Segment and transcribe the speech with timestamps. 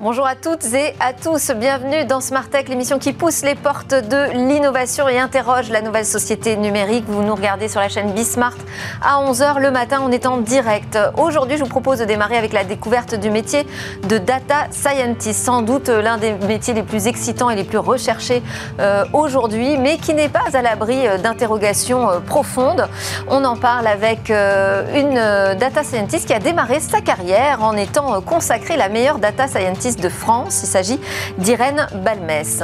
[0.00, 3.94] Bonjour à toutes et à tous, bienvenue dans Smart Tech, l'émission qui pousse les portes
[3.94, 7.04] de l'innovation et interroge la nouvelle société numérique.
[7.08, 8.54] Vous nous regardez sur la chaîne Bismart
[9.02, 10.96] à 11h le matin, on est en direct.
[11.16, 13.66] Aujourd'hui, je vous propose de démarrer avec la découverte du métier
[14.08, 18.40] de data scientist, sans doute l'un des métiers les plus excitants et les plus recherchés
[18.78, 22.86] euh, aujourd'hui, mais qui n'est pas à l'abri euh, d'interrogations euh, profondes.
[23.26, 25.14] On en parle avec une
[25.58, 30.08] data scientist qui a démarré sa carrière en étant consacrée la meilleure data scientist de
[30.08, 30.60] France.
[30.62, 31.00] Il s'agit
[31.38, 32.62] d'Irène Balmès.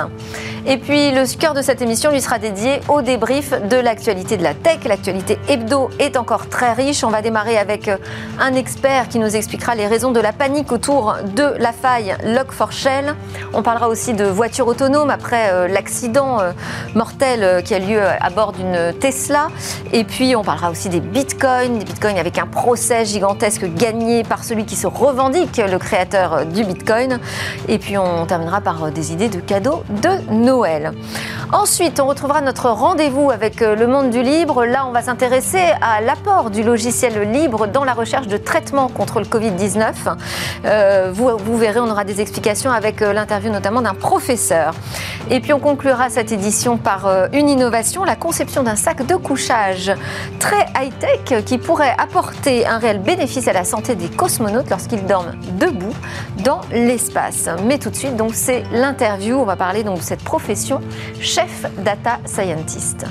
[0.67, 4.43] Et puis le cœur de cette émission lui sera dédié au débrief de l'actualité de
[4.43, 4.85] la tech.
[4.85, 7.05] L'actualité hebdo est encore très riche.
[7.05, 7.99] On va démarrer avec euh,
[8.41, 13.15] un expert qui nous expliquera les raisons de la panique autour de la faille Log4Shell.
[13.53, 16.53] On parlera aussi de voitures autonomes après euh, l'accident euh,
[16.95, 19.49] mortel qui a lieu à bord d'une Tesla.
[19.93, 24.45] Et puis on parlera aussi des bitcoins, des bitcoins avec un procès gigantesque gagné par
[24.45, 27.14] celui qui se revendique le créateur du bitcoin.
[27.69, 30.93] Et puis on terminera par euh, des idées de cadeaux de Noël.
[31.53, 34.65] Ensuite, on retrouvera notre rendez-vous avec euh, le monde du libre.
[34.65, 39.21] Là, on va s'intéresser à l'apport du logiciel libre dans la recherche de traitement contre
[39.21, 40.17] le Covid-19.
[40.65, 44.75] Euh, vous, verrez, on aura des explications avec l'interview notamment d'un professeur.
[45.31, 49.93] Et puis on conclura cette édition par une innovation, la conception d'un sac de couchage
[50.39, 55.35] très high-tech qui pourrait apporter un réel bénéfice à la santé des cosmonautes lorsqu'ils dorment
[55.59, 55.95] debout
[56.45, 56.61] dans
[57.65, 59.37] mais tout de suite, donc c'est l'interview.
[59.37, 60.81] On va parler donc de cette profession,
[61.21, 63.07] chef data scientist.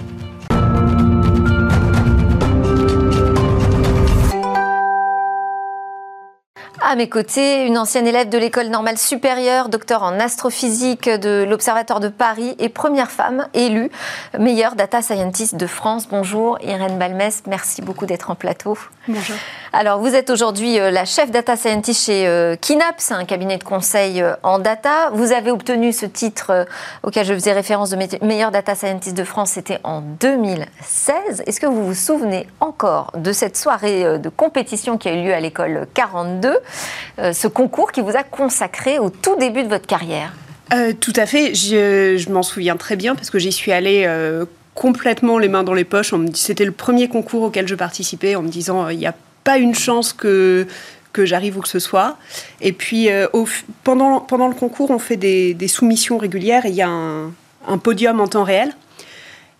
[6.85, 11.99] À mes côtés, une ancienne élève de l'école normale supérieure, docteur en astrophysique de l'Observatoire
[11.99, 13.89] de Paris et première femme élue
[14.37, 16.07] meilleure data scientist de France.
[16.07, 18.77] Bonjour Irène Balmès, merci beaucoup d'être en plateau.
[19.07, 19.35] Bonjour.
[19.75, 23.63] Alors, vous êtes aujourd'hui euh, la chef data scientist chez euh, Kinaps, un cabinet de
[23.63, 25.09] conseil euh, en data.
[25.13, 26.67] Vous avez obtenu ce titre
[27.01, 31.41] auquel je faisais référence de meilleur data scientist de France, c'était en 2016.
[31.47, 35.33] Est-ce que vous vous souvenez encore de cette soirée de compétition qui a eu lieu
[35.33, 36.59] à l'école 42,
[37.17, 40.33] ce concours qui vous a consacré au tout début de votre carrière?
[40.99, 44.07] Tout à fait, je, m'en souviens très bien parce que j'y suis allée
[44.75, 46.13] complètement les mains dans les poches.
[46.35, 49.75] C'était le premier concours auquel je participais en me disant il y a pas une
[49.75, 50.67] chance que
[51.13, 52.17] que j'arrive où que ce soit.
[52.59, 53.27] Et puis, euh,
[53.83, 58.27] pendant, pendant le concours, on fait des, soumissions régulières il y a un, podium en
[58.27, 58.73] temps réel.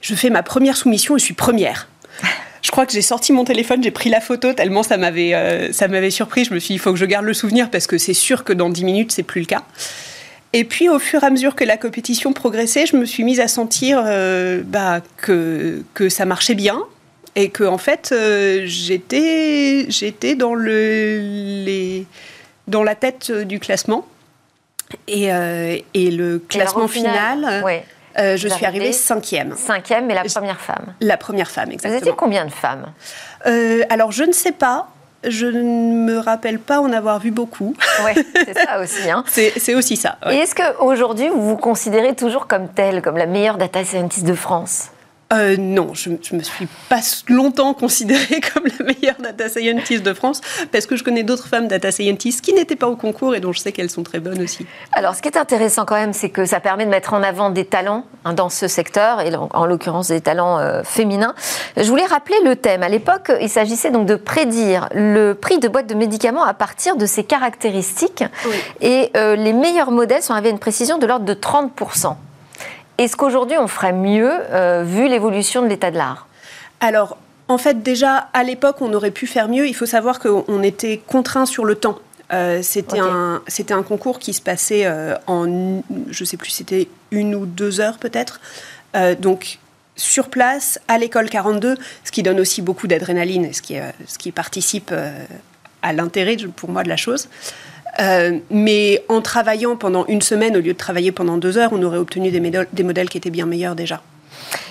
[0.01, 1.87] Je fais ma première soumission et je suis première.
[2.61, 5.73] Je crois que j'ai sorti mon téléphone, j'ai pris la photo tellement ça m'avait euh,
[5.73, 6.45] ça m'avait surpris.
[6.45, 8.43] Je me suis dit, il faut que je garde le souvenir parce que c'est sûr
[8.43, 9.63] que dans 10 minutes, c'est plus le cas.
[10.53, 13.39] Et puis, au fur et à mesure que la compétition progressait, je me suis mise
[13.39, 16.83] à sentir euh, bah, que, que ça marchait bien,
[17.35, 21.19] et que en fait euh, j'étais j'étais dans le
[21.65, 22.05] les
[22.67, 24.07] dans la tête du classement
[25.07, 27.63] et, euh, et le classement final,
[28.19, 29.55] euh, je suis arrivée cinquième.
[29.57, 30.93] Cinquième, mais la première femme.
[31.01, 31.99] La première femme, exactement.
[31.99, 32.85] Vous étiez combien de femmes
[33.89, 34.89] Alors je ne sais pas.
[35.25, 37.73] Je ne me rappelle pas en avoir vu beaucoup.
[38.03, 38.11] Oui,
[38.45, 39.09] c'est ça aussi.
[39.09, 39.23] Hein.
[39.25, 40.17] c'est aussi ça.
[40.29, 44.33] Et est-ce qu'aujourd'hui, vous vous considérez toujours comme telle, comme la meilleure data scientist de
[44.33, 44.89] France?
[45.33, 50.13] Euh, non, je, ne me suis pas longtemps considérée comme la meilleure data scientist de
[50.13, 53.39] France parce que je connais d'autres femmes data scientists qui n'étaient pas au concours et
[53.39, 54.65] dont je sais qu'elles sont très bonnes aussi.
[54.91, 57.49] Alors, ce qui est intéressant quand même, c'est que ça permet de mettre en avant
[57.49, 61.33] des talents hein, dans ce secteur et en, l'occurrence des talents euh, féminins.
[61.77, 62.83] Je voulais rappeler le thème.
[62.83, 66.95] À l'époque, il s'agissait donc de prédire le prix de boîtes de médicaments à partir
[66.95, 68.23] de ses caractéristiques
[68.81, 71.71] et euh, les meilleurs modèles sont arrivés à une précision de l'ordre de 30
[72.97, 76.27] est-ce qu'aujourd'hui on ferait mieux euh, vu l'évolution de l'état de l'art?
[76.79, 77.17] Alors,
[77.47, 79.67] en fait, déjà à l'époque, on aurait pu faire mieux.
[79.67, 81.99] Il faut savoir qu'on était contraint sur le temps.
[82.31, 87.35] Euh, c'était un, un concours qui se passait euh, en, je sais plus, c'était une
[87.35, 88.39] ou deux heures peut-être.
[89.19, 89.59] donc
[89.95, 93.75] sur place, à l'école 42, ce qui donne aussi beaucoup d'adrénaline, ce qui,
[94.07, 94.91] ce qui participe
[95.83, 97.27] à l'intérêt pour moi de la chose.
[97.99, 101.83] Euh, mais en travaillant pendant une semaine au lieu de travailler pendant deux heures, on
[101.83, 104.01] aurait obtenu des, des modèles qui étaient bien meilleurs déjà.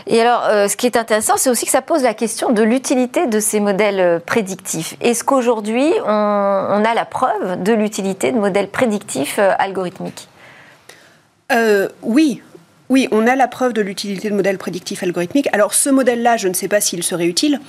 [0.06, 2.62] Et alors, euh, ce qui est intéressant, c'est aussi que ça pose la question de
[2.62, 4.96] l'utilité de ces modèles euh, prédictifs.
[5.00, 10.28] Est-ce qu'aujourd'hui, on, a la preuve de l'utilité de modèles prédictifs algorithmiques?
[12.02, 12.42] Oui,
[12.88, 15.48] oui, on a la preuve de l'utilité de modèles prédictifs algorithmiques.
[15.52, 17.60] Alors, ce modèle-là, je ne sais pas s'il serait utile.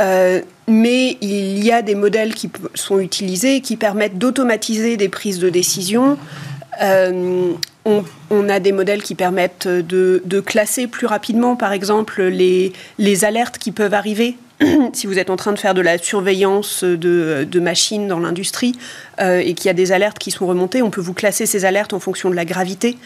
[0.00, 5.38] Euh, mais il y a des modèles qui sont utilisés qui permettent d'automatiser des prises
[5.38, 6.18] de décision
[8.30, 12.72] on, a des modèles qui permettent de, classer plus rapidement, par exemple, les,
[13.24, 14.36] alertes qui peuvent arriver
[14.92, 18.74] si vous êtes en train de faire de la surveillance de, machines dans l'industrie
[19.20, 21.64] euh, et qu'il y a des alertes qui sont remontées, on peut vous classer ces
[21.64, 22.96] alertes en fonction de la gravité.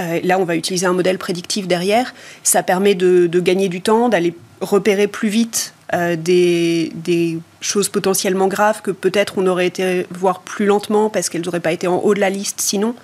[0.00, 2.14] Euh, là, on va utiliser un modèle prédictif derrière.
[2.42, 8.46] Ça permet de, gagner du temps, d'aller repérer plus vite euh, des, des, choses potentiellement
[8.46, 11.96] graves que peut-être on aurait été voir plus lentement parce qu'elles n'auraient pas été en
[11.96, 12.94] haut de la liste sinon.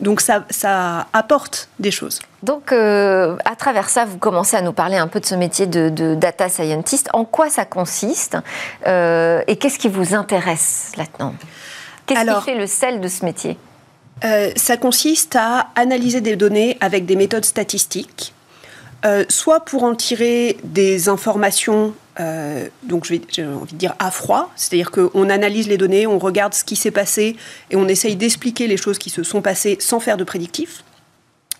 [0.00, 2.20] Donc ça, ça apporte des choses.
[2.42, 5.66] Donc euh, à travers ça, vous commencez à nous parler un peu de ce métier
[5.66, 7.08] de, data scientist.
[7.12, 8.36] En quoi ça consiste
[8.86, 11.34] euh, et qu'est-ce qui vous intéresse là-dedans?
[12.06, 13.56] Qu'est-ce qui fait le sel de ce métier?
[14.24, 18.32] Euh, Ça consiste à analyser des données avec des méthodes statistiques,
[19.28, 24.90] soit pour en tirer des informations euh, donc j'ai envie de dire à froid, c'est-à-dire
[24.90, 27.36] qu'on analyse les données, on regarde ce qui s'est passé
[27.70, 30.82] et on essaye d'expliquer les choses qui se sont passées sans faire de prédictif.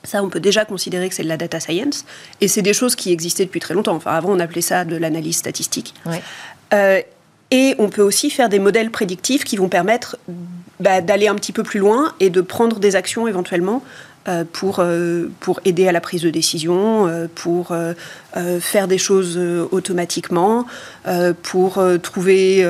[0.05, 2.05] Ça, on peut déjà considérer que c'est de la data science.
[2.41, 3.97] Et c'est des choses qui existaient depuis très longtemps.
[3.97, 5.95] Enfin, avant, on appelait ça de l'analyse statistique.
[6.73, 7.01] Euh,
[7.51, 10.17] et on peut aussi faire des modèles prédictifs qui vont permettre
[10.79, 13.83] bah, d'aller un petit peu plus loin et de prendre des actions éventuellement
[14.53, 17.75] pour, euh, pour aider à la prise de décision, euh, pour
[18.61, 19.39] faire des choses
[19.71, 20.67] automatiquement,
[21.43, 22.67] pour trouver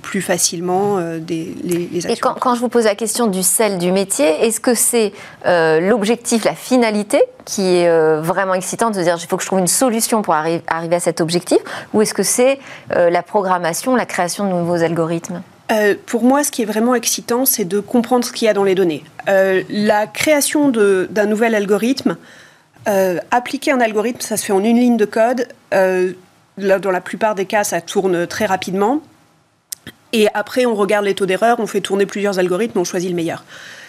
[0.00, 2.10] plus facilement des, les, actions.
[2.10, 5.12] Et quand, quand, je vous pose la question du sel du métier, est-ce que c'est
[5.44, 9.66] l'objectif, la finalité qui est vraiment excitante de dire il faut que je trouve une
[9.66, 10.62] solution pour arriver
[10.96, 11.58] à cet objectif,
[11.92, 12.58] ou est-ce que c'est
[12.88, 15.42] la programmation, la création de nouveaux algorithmes?
[15.72, 18.54] Euh, pour moi, ce qui est vraiment excitant, c'est de comprendre ce qu'il y a
[18.54, 19.04] dans les données.
[19.28, 22.16] Euh, la création d'un nouvel algorithme,
[22.88, 25.48] euh, appliquer un algorithme, ça se fait en une ligne de code.
[25.72, 29.00] dans la plupart des cas, ça tourne très rapidement.
[30.12, 33.16] Et après, on regarde les taux d'erreur, on fait tourner plusieurs algorithmes, on choisit le
[33.16, 33.44] meilleur.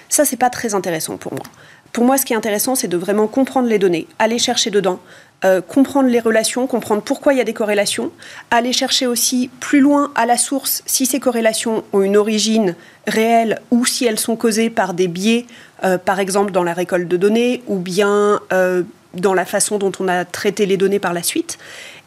[0.09, 1.43] Ça, c'est pas très intéressant pour moi.
[1.91, 4.99] Pour moi, ce qui est intéressant, c'est de vraiment comprendre les données, aller chercher dedans,
[5.43, 8.11] euh, comprendre les relations, comprendre pourquoi il y a des corrélations,
[8.51, 13.59] aller chercher aussi plus loin à la source si ces corrélations ont une origine réelle
[13.69, 15.45] ou si elles sont causées par des biais,
[15.83, 18.83] euh, par exemple dans la récolte de données ou bien euh,
[19.13, 21.57] dans la façon dont on a traité les données par la suite,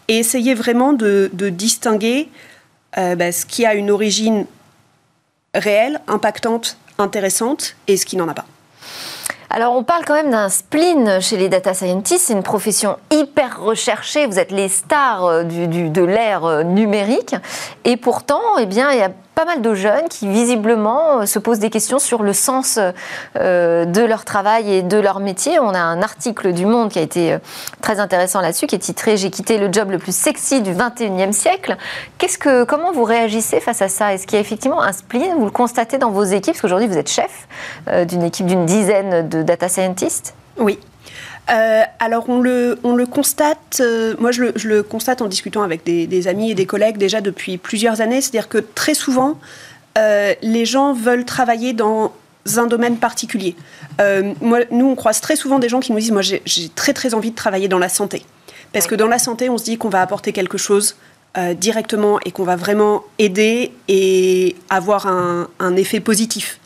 [0.08, 2.28] et essayer vraiment de, distinguer
[2.96, 4.46] bah, ce qui a une origine
[5.54, 8.46] réelle, impactante, intéressante, et ce qui n'en a pas.
[9.50, 12.26] Alors, on parle quand même d'un spleen chez les data scientists.
[12.26, 14.26] C'est une profession hyper recherchée.
[14.26, 17.34] Vous êtes les stars euh, de l'ère euh, numérique.
[17.84, 21.38] Et pourtant, eh bien, il y a pas mal de jeunes qui visiblement euh, se
[21.38, 22.80] posent des questions sur le sens
[23.36, 25.60] euh, de leur travail et de leur métier.
[25.60, 27.38] On a un article du Monde qui a été euh,
[27.80, 31.30] très intéressant là-dessus, qui est titré J'ai quitté le job le plus sexy du 21e
[31.30, 31.76] siècle.
[32.18, 34.12] Qu'est-ce que, comment vous réagissez face à ça?
[34.12, 35.36] Est-ce qu'il y a effectivement un spleen?
[35.38, 36.54] Vous le constatez dans vos équipes?
[36.54, 37.46] Parce qu'aujourd'hui, vous êtes chef
[38.08, 40.34] d'une équipe d'une dizaine de data scientists?
[40.58, 40.80] Oui,
[41.50, 45.82] euh, alors on le, on le constate, euh, moi je le, constate en discutant avec
[45.84, 49.38] des, amis et des collègues déjà depuis plusieurs années, c'est-à-dire que très souvent,
[49.96, 52.12] euh, les gens veulent travailler dans
[52.56, 53.56] un domaine particulier.
[54.40, 57.14] moi, nous, on croise très souvent des gens qui nous disent, moi j'ai très très
[57.14, 58.24] envie de travailler dans la santé.
[58.72, 60.96] Parce que dans la santé, on se dit qu'on va apporter quelque chose
[61.56, 66.58] directement et qu'on va vraiment aider et avoir un, un effet positif.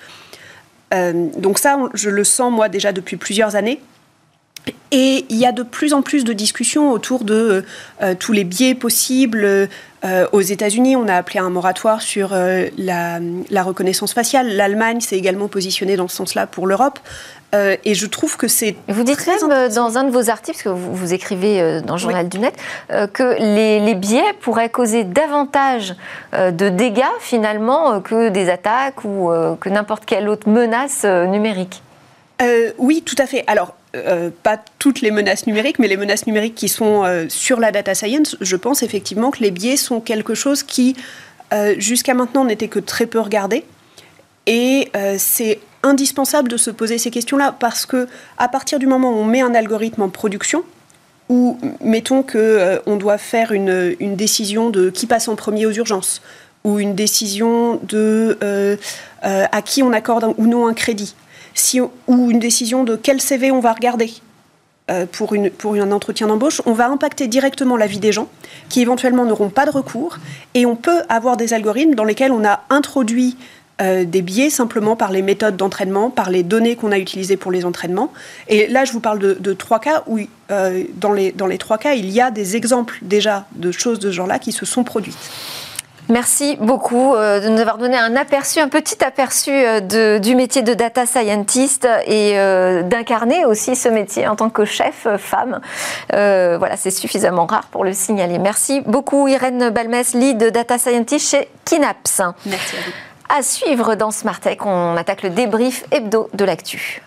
[0.92, 3.80] donc ça, je le sens moi déjà depuis plusieurs années.
[4.92, 7.64] Et il y a de plus en plus de discussions autour de
[8.02, 9.68] euh, tous les biais possibles.
[10.04, 14.48] Euh, aux États-Unis, on a appelé un moratoire sur euh, la, reconnaissance faciale.
[14.54, 16.98] L'Allemagne s'est également positionnée dans ce sens-là pour l'Europe.
[17.54, 18.76] et je trouve que c'est.
[18.88, 22.28] Vous dites même dans un de vos articles, parce que vous, écrivez dans le Journal
[22.28, 22.54] du Net,
[23.12, 25.94] que les, les, biais pourraient causer davantage
[26.32, 31.82] de dégâts finalement que des attaques ou que n'importe quelle autre menace numérique.
[32.78, 33.44] oui, tout à fait.
[33.46, 37.60] Alors, euh, pas toutes les menaces numériques, mais les menaces numériques qui sont euh, sur
[37.60, 40.96] la data science, je pense effectivement que les biais sont quelque chose qui,
[41.52, 43.64] euh, jusqu'à maintenant, n'était que très peu regardé.
[44.46, 48.08] Et c'est indispensable de se poser ces questions-là parce que
[48.38, 50.64] à partir du moment où on met un algorithme en production,
[51.28, 55.70] ou mettons que on doit faire une, une, décision de qui passe en premier aux
[55.70, 56.22] urgences,
[56.64, 58.36] ou une décision de
[59.22, 61.14] à qui on accorde ou non un crédit
[61.54, 64.12] si, ou une décision de quel CV on va regarder
[64.90, 68.28] euh, pour, une, pour un entretien d'embauche, on va impacter directement la vie des gens
[68.68, 70.18] qui éventuellement n'auront pas de recours
[70.54, 73.36] et on peut avoir des algorithmes dans lesquels on a introduit
[73.80, 77.50] euh, des biais simplement par les méthodes d'entraînement, par les données qu'on a utilisées pour
[77.50, 78.12] les entraînements.
[78.48, 81.78] Et là, je vous parle de, trois cas où, euh, dans, les, dans les trois
[81.78, 84.84] cas, il y a des exemples déjà de choses de ce genre-là qui se sont
[84.84, 85.16] produites.
[86.08, 90.62] Merci beaucoup euh, de nous avoir donné un aperçu, un petit aperçu euh, du métier
[90.62, 95.60] de data scientist et euh, d'incarner aussi ce métier en tant que chef femme.
[96.10, 98.38] voilà, c'est suffisamment rare pour le signaler.
[98.38, 102.20] Merci beaucoup Irène Balmès, lead data scientist chez Kinaps.
[102.46, 103.36] Merci à vous.
[103.38, 107.02] À suivre dans Smart Tech, on attaque le débrief hebdo de l'actu.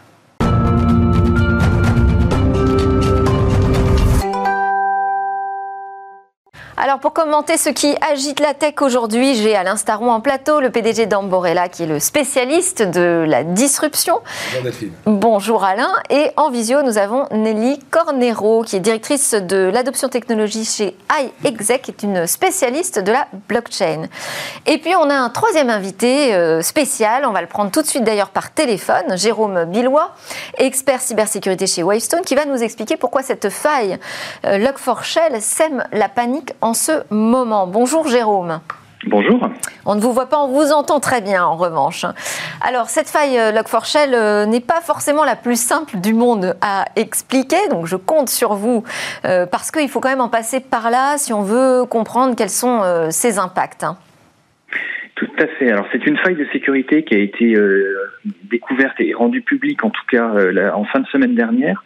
[6.77, 10.71] Alors pour commenter ce qui agite la tech aujourd'hui, j'ai Alain Staron en plateau, le
[10.71, 14.19] PDG d'Amborella qui est le spécialiste de la disruption.
[15.05, 15.93] Bonjour Bonjour Alain.
[16.09, 20.97] Et en visio, nous avons Nelly Cornero qui est directrice de l'adoption technologie chez
[21.43, 24.07] iExec, qui est une spécialiste de la blockchain.
[24.65, 27.87] Et puis on a un troisième invité euh, spécial, on va le prendre tout de
[27.87, 30.15] suite d'ailleurs par téléphone, Jérôme Billois,
[30.57, 33.97] expert cybersécurité chez Wavestone, qui va nous expliquer pourquoi cette faille
[34.45, 37.67] euh, Log4Shell sème la panique en ce moment.
[37.67, 38.59] Bonjour Jérôme.
[39.05, 39.51] Bonjour.
[39.85, 42.07] On ne vous voit pas, on vous entend très bien en revanche.
[42.59, 46.85] Alors cette faille euh, Log4Shell euh, n'est pas forcément la plus simple du monde à
[46.95, 48.83] expliquer, donc je compte sur vous
[49.25, 52.49] euh, parce qu'il faut quand même en passer par là si on veut comprendre quels
[52.49, 52.81] sont
[53.11, 53.83] ses impacts.
[53.83, 53.97] Hein.
[55.13, 55.69] Tout à fait.
[55.69, 57.53] Alors c'est une faille de sécurité qui a été
[58.45, 60.31] découverte et rendue publique en tout cas
[60.73, 61.83] en fin de semaine dernière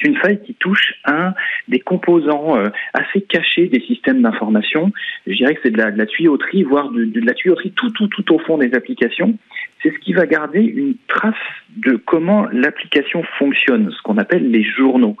[0.00, 1.34] c'est une faille qui touche un
[1.66, 4.92] des composants euh, assez cachés des systèmes d'information.
[5.26, 8.38] Je dirais que c'est de, la, tuyauterie, voire de, la tuyauterie tout, tout, tout au
[8.38, 9.36] fond des applications.
[9.82, 11.34] C'est ce qui va garder une trace
[11.76, 15.16] de comment l'application fonctionne, ce qu'on appelle les journaux.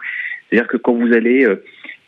[0.48, 1.62] C'est-à-dire que quand vous allez euh,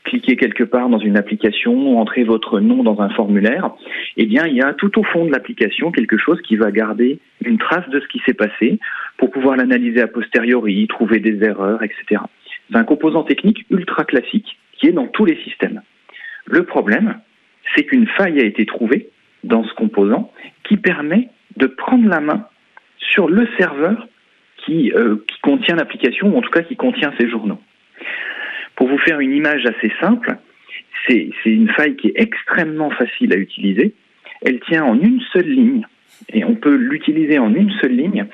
[0.04, 3.70] cliquer quelque part dans une application, entrer votre nom dans un formulaire,
[4.16, 7.18] eh bien, il y a tout au fond de l'application quelque chose qui va garder
[7.44, 8.78] une trace de ce qui s'est passé
[9.18, 12.22] pour pouvoir l'analyser a posteriori, trouver des erreurs, etc.
[12.70, 15.82] C'est un composant technique ultra classique qui est dans tous les systèmes.
[16.46, 17.20] Le problème,
[17.74, 19.10] c'est qu'une faille a été trouvée
[19.44, 20.32] dans ce composant
[20.64, 22.46] qui permet de prendre la main
[22.98, 24.08] sur le serveur
[24.64, 27.60] qui, euh, contient l'application, ou en tout cas qui contient ces journaux.
[28.76, 30.36] Pour vous faire une image assez simple,
[31.08, 33.94] c'est une faille qui est extrêmement facile à utiliser.
[34.42, 35.86] Elle tient en une seule ligne
[36.32, 38.26] et on peut l'utiliser en une seule ligne.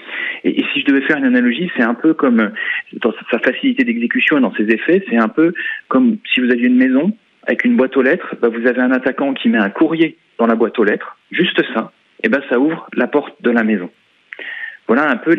[0.44, 2.50] Et, si je devais faire une analogie, c'est un peu comme
[2.94, 5.54] dans sa facilité d'exécution et dans ses effets, c'est un peu
[5.88, 7.12] comme si vous aviez une maison
[7.46, 10.46] avec une boîte aux lettres, bah, vous avez un attaquant qui met un courrier dans
[10.46, 13.88] la boîte aux lettres, juste ça, et ben ça ouvre la porte de la maison.
[14.88, 15.36] Voilà un peu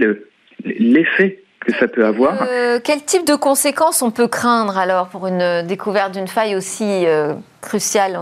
[0.63, 2.41] l'effet que ça peut avoir.
[2.49, 7.05] Euh, quel type de conséquences on peut craindre alors pour une découverte d'une faille aussi
[7.05, 8.17] euh, cruciale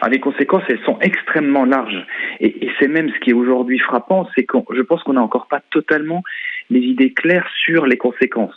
[0.00, 2.06] alors, les conséquences, elles sont extrêmement larges.
[2.40, 5.22] Et, et c'est même ce qui est aujourd'hui frappant, c'est que je pense qu'on n'a
[5.22, 6.22] encore pas totalement
[6.70, 8.54] les idées claires sur les conséquences.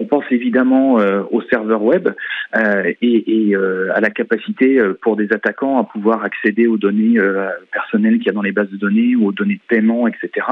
[0.00, 2.08] On pense évidemment euh, au serveur web
[2.56, 6.78] euh, et, et euh, à la capacité euh, pour des attaquants à pouvoir accéder aux
[6.78, 9.60] données euh, personnelles qu'il y a dans les bases de données ou aux données de
[9.68, 10.46] paiement, etc.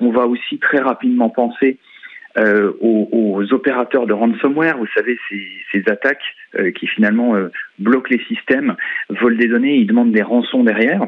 [0.00, 1.78] on va aussi très rapidement penser
[2.38, 7.48] euh, aux, aux, opérateurs de ransomware, vous savez, ces, ces attaques euh, qui finalement euh,
[7.78, 8.76] bloquent les systèmes,
[9.08, 11.06] volent des données, ils demandent des rançons derrière.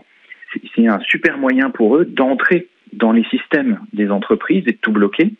[0.74, 4.92] C'est un super moyen pour eux d'entrer dans les systèmes des entreprises et de tout
[4.92, 5.34] bloquer.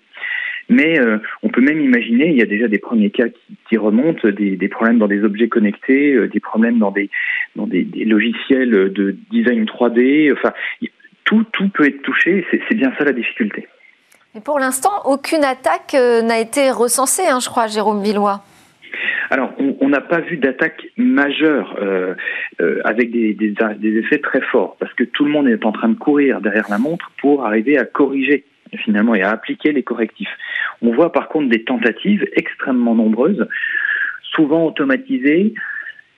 [0.68, 3.78] Mais euh, on peut même imaginer, il y a déjà des premiers cas qui, qui
[3.78, 7.08] remontent, des, des, problèmes dans des objets connectés, des problèmes dans des,
[7.56, 10.30] dans des, des, logiciels de design 3D.
[10.34, 10.52] Enfin,
[11.24, 12.44] tout, tout peut être touché.
[12.50, 13.66] C'est bien ça la difficulté.
[14.34, 18.42] Et pour l'instant, aucune attaque euh, n'a été recensée, hein, je crois, Jérôme Villois.
[19.30, 22.14] Alors, on n'a pas vu d'attaque majeure euh,
[22.60, 25.88] euh, avec des, des, effets très forts, parce que tout le monde est en train
[25.88, 28.44] de courir derrière la montre pour arriver à corriger
[28.84, 30.34] finalement et à appliquer les correctifs.
[30.82, 33.46] On voit par contre des tentatives extrêmement nombreuses,
[34.22, 35.54] souvent automatisées,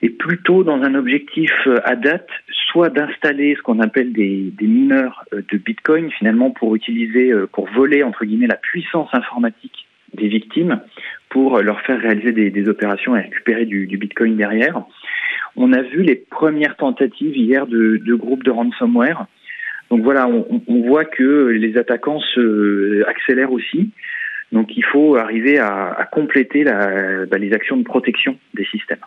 [0.01, 2.27] et plutôt dans un objectif euh, à date,
[2.71, 7.69] soit d'installer ce qu'on appelle des, mineurs euh, de Bitcoin, finalement pour utiliser, euh, pour
[7.69, 10.81] voler entre guillemets la puissance informatique des victimes,
[11.29, 14.83] pour leur faire réaliser des, opérations et récupérer du, Bitcoin derrière.
[15.55, 19.27] On a vu les premières tentatives hier de, groupes de ransomware.
[19.89, 23.91] Donc voilà, on, voit que les attaquants se accélèrent aussi.
[24.51, 28.99] Donc il faut arriver à, compléter bah, les actions de protection des systèmes.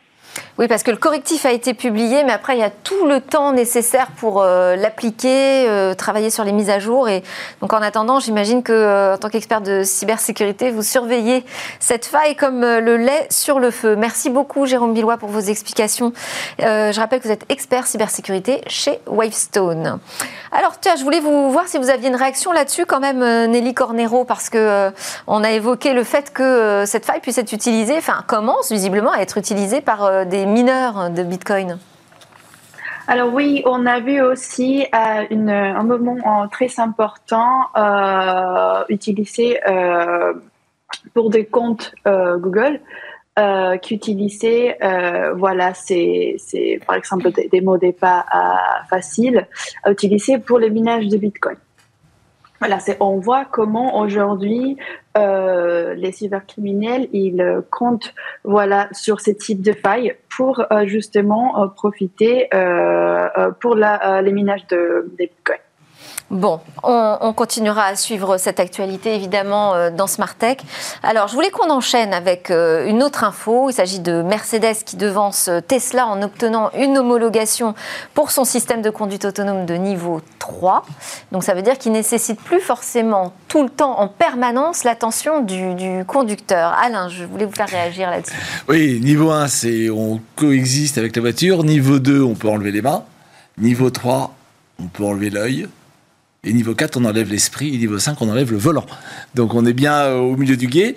[0.57, 3.21] Oui, parce que le correctif a été publié, mais après, il y a tout le
[3.21, 7.09] temps nécessaire pour euh, l'appliquer, euh, travailler sur les mises à jour.
[7.09, 7.25] Et
[7.61, 11.45] donc, en attendant, j'imagine que, euh, en tant qu'expert de cybersécurité, vous surveillez
[11.81, 13.97] cette faille comme le lait sur le feu.
[13.97, 16.13] Merci beaucoup, Jérôme Billois, pour vos explications.
[16.61, 19.99] je rappelle que vous êtes expert cybersécurité chez Wavestone.
[20.53, 23.19] Alors, tiens, je voulais vous voir si vous aviez une réaction là-dessus, quand même,
[23.51, 24.93] Nelly Cornero, parce que
[25.27, 29.19] on a évoqué le fait que cette faille puisse être utilisée, enfin, commence visiblement à
[29.19, 31.79] être utilisée par des mineurs de Bitcoin
[33.07, 40.35] Alors oui, on a vu aussi euh, un moment très important euh, utilisé euh,
[41.13, 42.81] pour des comptes Google
[43.83, 44.79] qui utilisaient,
[45.35, 46.37] voilà, c'est
[46.87, 48.25] par exemple des, mots départ
[48.89, 49.49] faciles
[49.83, 51.57] à utiliser pour le minage de Bitcoin.
[52.67, 54.79] Voilà, on voit comment aujourd'hui
[55.19, 61.67] euh, les cybercriminels ils comptent voilà sur ce type de failles pour euh, justement euh,
[61.69, 65.64] profiter euh, euh, pour la, les minages de, des bitcoins.
[66.31, 70.57] Bon, on, continuera à suivre cette actualité évidemment euh, dans Smart Tech.
[71.03, 73.69] Alors, je voulais qu'on enchaîne avec euh, une autre info.
[73.69, 77.75] Il s'agit de Mercedes qui devance euh, Tesla en obtenant une homologation
[78.15, 80.87] pour son système de conduite autonome de niveau 3.
[81.31, 85.75] Donc, ça veut dire qu'il nécessite plus forcément tout le temps en permanence l'attention du,
[85.75, 86.73] du, conducteur.
[86.83, 88.35] Alain, je voulais vous faire réagir là-dessus.
[88.69, 91.65] Oui, niveau 1, c'est on coexiste avec la voiture.
[91.65, 93.05] Niveau 2, on peut enlever les mains.
[93.59, 94.35] Niveau 3,
[94.83, 95.69] on peut enlever l'œil.
[96.45, 97.75] Et niveau 4, on enlève l'esprit.
[97.75, 98.87] Et niveau 5, on enlève le volant.
[99.35, 100.95] Donc on est bien euh, au milieu du guet.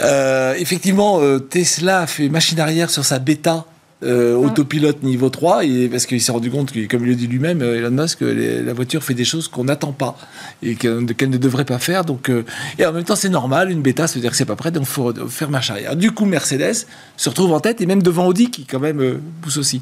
[0.00, 3.66] Euh, effectivement, euh, Tesla fait machine arrière sur sa bêta
[4.02, 7.26] euh, autopilote niveau 3, et, parce qu'il s'est rendu compte, que, comme il le dit
[7.26, 10.16] lui-même, euh, Elon Musk, les, la voiture fait des choses qu'on n'attend pas
[10.62, 12.04] et qu'elle ne devrait pas faire.
[12.04, 12.44] Donc, euh,
[12.78, 14.70] et en même temps, c'est normal, une bêta, ça veut dire que c'est pas prêt,
[14.70, 15.96] donc il faut faire marche arrière.
[15.96, 16.86] Du coup, Mercedes
[17.16, 19.80] se retrouve en tête et même devant Audi qui, quand même, euh, pousse aussi.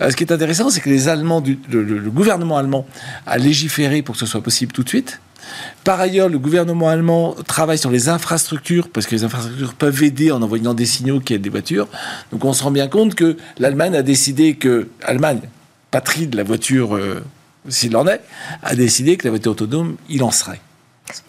[0.00, 2.86] Euh, ce qui est intéressant, c'est que les Allemands, du, le, le, le gouvernement allemand
[3.26, 5.20] a légiféré pour que ce soit possible tout de suite.
[5.84, 10.30] Par ailleurs, le gouvernement allemand travaille sur les infrastructures, parce que les infrastructures peuvent aider
[10.30, 11.88] en envoyant des signaux qui aident des voitures.
[12.30, 15.40] Donc on se rend bien compte que l'Allemagne a décidé que, Allemagne,
[15.90, 17.22] patrie de la voiture, euh,
[17.68, 18.20] s'il en est,
[18.62, 20.60] a décidé que la voiture autonome, il en serait.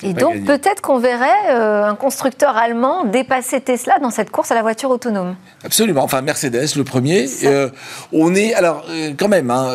[0.02, 4.56] Et donc peut-être qu'on verrait euh, un constructeur allemand dépasser Tesla dans cette course à
[4.56, 5.36] la voiture autonome.
[5.64, 6.04] Absolument.
[6.04, 7.28] Enfin, Mercedes, le premier.
[7.44, 7.70] Euh,
[8.12, 9.50] on est alors euh, quand même.
[9.50, 9.74] Hein,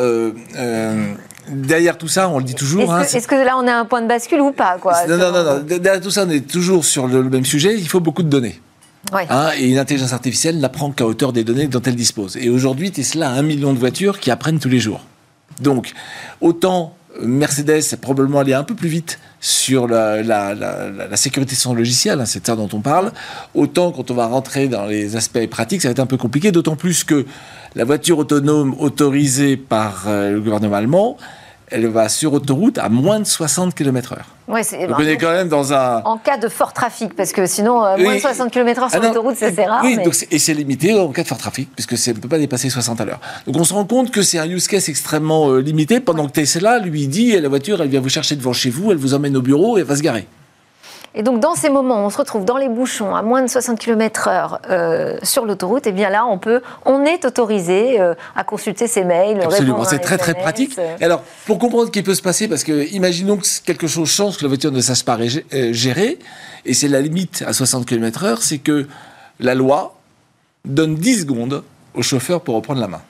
[1.51, 2.97] derrière tout ça, on le dit toujours.
[2.97, 5.17] Est-ce, hein, que, là, on est à un point de bascule ou pas quoi, non,
[5.17, 7.75] non, non, non, Derrière tout ça, on est toujours sur le, le même sujet.
[7.79, 8.61] Il faut beaucoup de données.
[9.13, 9.27] Ouais.
[9.31, 12.37] Hein, et une intelligence artificielle n'apprend qu'à hauteur des données dont elle dispose.
[12.37, 15.01] Et aujourd'hui, Tesla a un million de voitures qui apprennent tous les jours.
[15.61, 15.93] Donc,
[16.41, 21.55] autant Mercedes est probablement allé un peu plus vite sur la, la, la, la sécurité
[21.55, 23.13] de son logiciel, hein, c'est ça dont on parle,
[23.55, 26.53] autant quand on va rentrer dans les aspects pratiques, ça va être un peu compliqué,
[26.53, 27.25] d'autant plus que
[27.75, 31.17] la voiture autonome autorisée par euh, le gouvernement allemand,
[31.71, 34.19] elle va sur autoroute à moins de 60 km/h.
[34.53, 36.03] Ouais, c'est, Donc on est quand même dans un.
[36.05, 39.07] En cas de fort trafic, parce que sinon, euh, moins de 60 km/h sur Ah
[39.07, 39.83] l'autoroute, c'est, c'est rare.
[39.85, 42.17] Oui, mais- donc c'est- et c'est limité en cas de fort trafic, puisque ça ne
[42.19, 43.21] peut pas dépasser 60 à l'heure.
[43.47, 46.33] Donc on se rend compte que c'est un use case extrêmement euh, limité, pendant que
[46.33, 49.13] Tesla lui dit eh, la voiture, elle vient vous chercher devant chez vous, elle vous
[49.15, 50.27] emmène au bureau et elle va se garer.
[51.19, 53.49] Et donc, dans ces moments où on se retrouve dans les bouchons à moins de
[53.49, 58.45] 60 km/h euh, sur l'autoroute, et bien là, on peut, on est autorisé euh, à
[58.45, 60.79] consulter ses mails, Absolument, c'est très très pratique.
[61.01, 64.09] Et alors, pour comprendre ce qui peut se passer, parce que imaginons que quelque chose
[64.09, 66.21] change, que la voiture ne sache pas euh, gérer,
[66.65, 68.87] et c'est la limite à 60 km/h, c'est que
[69.41, 69.97] la loi
[70.65, 73.03] donne 10 secondes au chauffeur pour reprendre la main,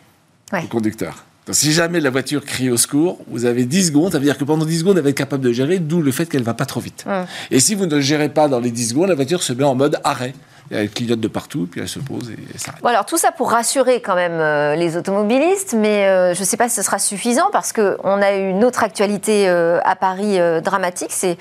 [0.51, 0.63] Ouais.
[0.65, 1.25] au conducteur.
[1.49, 4.37] Donc, si jamais la voiture crie au secours, vous avez 10 secondes, ça veut dire
[4.37, 6.53] que pendant 10 secondes, elle va être capable de gérer, d'où le fait qu'elle va
[6.53, 7.07] pas trop vite.
[7.51, 9.75] Et si vous ne gérez pas dans les 10 secondes, la voiture se met en
[9.75, 10.35] mode arrêt.
[10.71, 12.83] Elle clignote de partout, puis elle se pose et, et s'arrête.
[12.83, 16.45] Bon, alors tout ça pour rassurer quand même euh, les automobilistes, mais euh, je ne
[16.45, 19.97] sais pas si ce sera suffisant parce qu'on a eu une autre actualité euh, à
[19.97, 21.39] Paris dramatique, c'est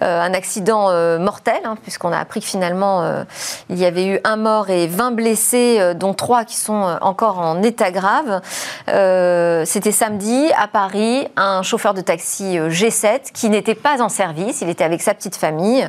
[0.00, 3.24] un accident mortel, hein, puisqu'on a appris que finalement
[3.68, 7.62] il y avait eu un mort et 20 blessés, dont trois qui sont encore en
[7.62, 8.40] état grave.
[8.86, 14.60] C'était samedi à Paris, un chauffeur de taxi euh, G7 qui n'était pas en service,
[14.60, 15.88] il était avec sa petite famille,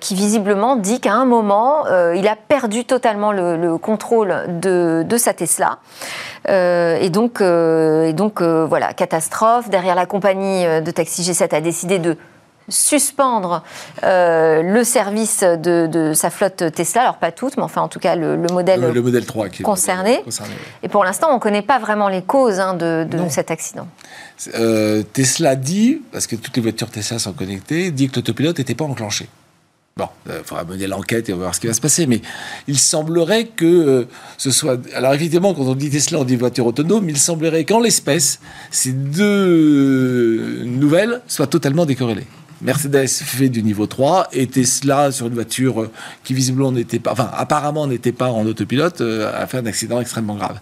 [0.00, 5.04] qui visiblement dit qu'à un moment, euh, il a perdu totalement le, le contrôle de,
[5.06, 5.78] de, sa Tesla.
[6.48, 9.68] Euh, et donc, euh, et donc voilà, catastrophe.
[9.68, 12.16] Derrière la compagnie de taxi G7 a décidé de
[12.68, 13.62] suspendre
[14.02, 17.98] euh, le service de, de, sa flotte Tesla, alors pas toutes, mais enfin en tout
[17.98, 20.22] cas le, le modèle, le, le modèle 3 qui est concerné.
[20.82, 23.86] Et pour l'instant, on ne connaît pas vraiment les causes hein, de, de cet accident.
[24.54, 28.74] Euh, Tesla dit, parce que toutes les voitures Tesla sont connectées, dit que l'autopilote n'était
[28.74, 29.28] pas enclenché.
[29.98, 32.06] Bon, il euh, faudra mener l'enquête et on va voir ce qui va se passer.
[32.06, 32.20] Mais
[32.68, 34.04] il semblerait que euh,
[34.36, 34.78] ce soit.
[34.94, 37.08] Alors évidemment, quand on dit Tesla, on dit voiture autonome.
[37.08, 38.38] Il semblerait qu'en l'espèce,
[38.70, 42.26] ces deux nouvelles soient totalement décorrélées.
[42.60, 45.90] Mercedes fait du niveau 3 et Tesla, sur une voiture
[46.24, 49.98] qui visiblement n'était pas, enfin apparemment n'était pas en autopilote, euh, a fait un accident
[50.00, 50.58] extrêmement grave.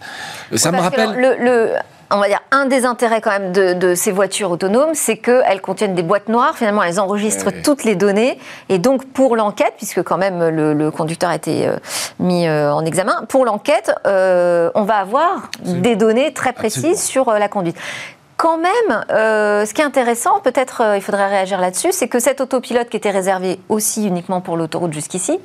[0.55, 1.11] ça ouais, me rappelle.
[1.11, 1.73] Le, le,
[2.11, 5.95] on va dire, un des intérêts quand même de, ces voitures autonomes, c'est qu'elles contiennent
[5.95, 6.55] des boîtes noires.
[6.55, 8.39] Finalement, elles enregistrent toutes les données.
[8.69, 11.77] Et donc, pour l'enquête, puisque quand même le, conducteur a été euh,
[12.19, 17.31] mis euh, en examen, pour l'enquête, euh, on va avoir des données très précises sur
[17.31, 17.77] la conduite
[18.37, 22.19] quand même, euh, ce qui est intéressant, peut-être euh, il faudrait réagir là-dessus, c'est que
[22.19, 25.39] cet autopilote qui était réservé aussi uniquement pour l'autoroute jusqu'ici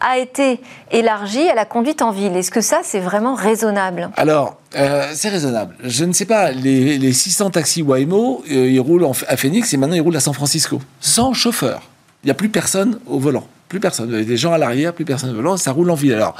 [0.00, 2.36] a été élargi à la conduite en ville.
[2.36, 4.10] Est-ce que ça, c'est vraiment raisonnable?
[4.16, 5.74] Alors, euh, c'est raisonnable.
[5.82, 10.02] Je ne sais pas, les, 600 taxis Waymo, ils roulent à Phoenix et maintenant ils
[10.02, 11.82] roulent à San Francisco, sans chauffeur.
[12.22, 14.08] Il n'y a plus personne au volant plus personne.
[14.12, 16.14] Il y a des gens à l'arrière, plus personne au volant, ça roule en ville.
[16.14, 16.36] Alors,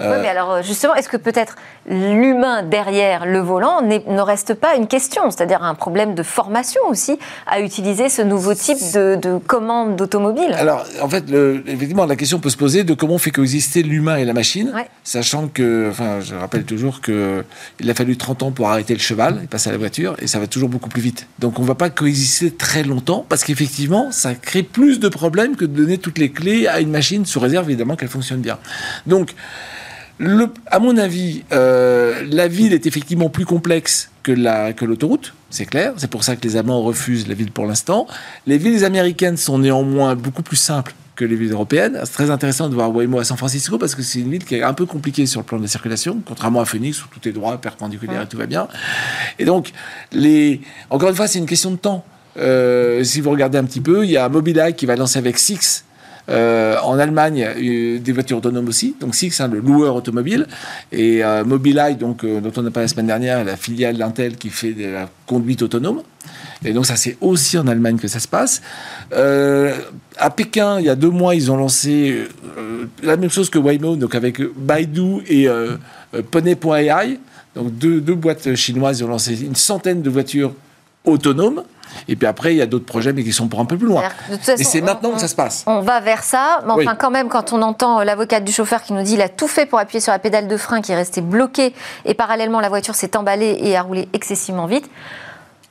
[0.00, 4.74] euh, oui, mais alors justement, est-ce que peut-être l'humain derrière le volant ne reste pas
[4.74, 9.96] une question, c'est-à-dire un problème de formation aussi à utiliser ce nouveau type de, commande
[9.96, 10.54] d'automobile?
[10.54, 13.82] Alors, en fait, le, effectivement, la question peut se poser de comment on fait coexister
[13.82, 14.72] l'humain et la machine,
[15.04, 19.40] sachant que, enfin, je rappelle toujours qu'il a fallu 30 ans pour arrêter le cheval
[19.44, 21.26] et passer à la voiture, et ça va toujours beaucoup plus vite.
[21.38, 25.54] Donc, on ne va pas coexister très longtemps, parce qu'effectivement, ça crée plus de problèmes
[25.54, 28.58] que de donner toutes les clés à une machine sous réserve évidemment qu'elle fonctionne bien.
[29.06, 29.34] Donc,
[30.18, 35.32] le, à mon avis, euh, la ville est effectivement plus complexe que, la, que l'autoroute,
[35.48, 35.92] c'est clair.
[35.96, 38.06] C'est pour ça que les Allemands refusent la ville pour l'instant.
[38.46, 42.00] Les villes américaines sont néanmoins beaucoup plus simples que les villes européennes.
[42.04, 44.56] C'est très intéressant de voir Waymo à San Francisco parce que c'est une ville qui
[44.56, 47.28] est un peu compliquée sur le plan de la circulation, contrairement à Phoenix où tout
[47.28, 48.68] est droit, perpendiculaire et tout va bien.
[49.38, 49.72] Et donc,
[50.12, 50.60] les...
[50.90, 52.04] encore une fois, c'est une question de temps.
[52.36, 55.38] Euh, si vous regardez un petit peu, il y a Mobileye qui va lancer avec
[55.38, 55.84] Six
[56.28, 57.48] en Allemagne,
[58.00, 58.94] des voitures autonomes aussi.
[59.00, 60.46] Donc Six, hein, le loueur automobile.
[60.92, 64.50] Et euh, Mobileye, euh, dont on a parlé la semaine dernière, la filiale d'Intel qui
[64.50, 66.02] fait de la conduite autonome.
[66.64, 68.60] Et donc ça, c'est aussi en Allemagne que ça se passe.
[69.12, 72.24] à Pékin, il y a deux mois, ils ont lancé
[73.02, 75.48] la même chose que Waymo, donc avec Baidu et
[76.30, 77.20] Pony.ai.
[77.54, 80.52] Donc deux, deux boîtes chinoises, ils ont lancé une centaine de voitures
[81.04, 81.62] autonomes.
[82.08, 83.86] Et puis après, il y a d'autres projets, mais qui sont pour un peu plus
[83.86, 84.02] loin.
[84.30, 85.64] et c'est maintenant que ça se passe.
[85.66, 86.62] On va vers ça.
[86.66, 89.28] Mais enfin, quand même, quand on entend l'avocate du chauffeur qui nous dit qu'il a
[89.28, 91.74] tout fait pour appuyer sur la pédale de frein qui est restée bloquée,
[92.04, 94.88] et parallèlement, la voiture s'est emballée et a roulé excessivement vite.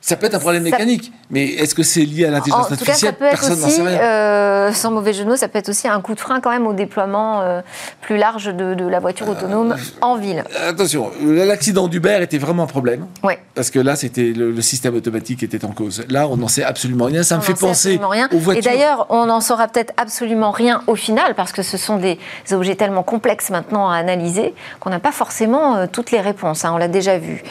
[0.00, 3.60] Ça peut être un problème mécanique, mais est-ce que c'est lié à l'intelligence artificielle Personne
[3.60, 4.00] n'en sait rien.
[4.00, 6.50] Euh, sans mauvais jeu de mots, ça peut être aussi un coup de frein quand
[6.50, 7.62] même au déploiement euh,
[8.00, 10.44] plus large de, la voiture autonome euh, en ville.
[10.66, 13.06] Attention, l'accident d'Uber était vraiment un problème.
[13.24, 13.34] Oui.
[13.54, 16.04] Parce que là, c'était le, système automatique qui était en cause.
[16.08, 17.22] Là, on n'en sait absolument rien.
[17.22, 18.28] Ça me fait penser rien.
[18.32, 18.70] aux voitures.
[18.70, 22.18] Et d'ailleurs, on n'en saura peut-être absolument rien au final, parce que ce sont des
[22.52, 26.64] objets tellement complexes maintenant à analyser qu'on n'a pas forcément toutes les réponses.
[26.64, 27.42] Hein, on l'a déjà vu.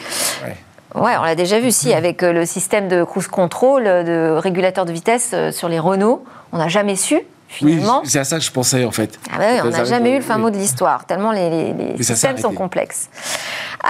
[0.44, 0.56] Ouais.
[0.98, 4.36] Ouais, on l'a déjà vu, si, avec euh, le système de cruise control, euh, de
[4.36, 6.24] régulateur de vitesse euh, sur les Renault.
[6.50, 7.20] On n'a jamais su
[7.62, 9.18] oui, c'est à ça que je pensais en fait.
[9.32, 12.52] Ah bah on n'a jamais eu le fin mot de l'histoire, tellement les, systèmes sont
[12.52, 13.08] complexes.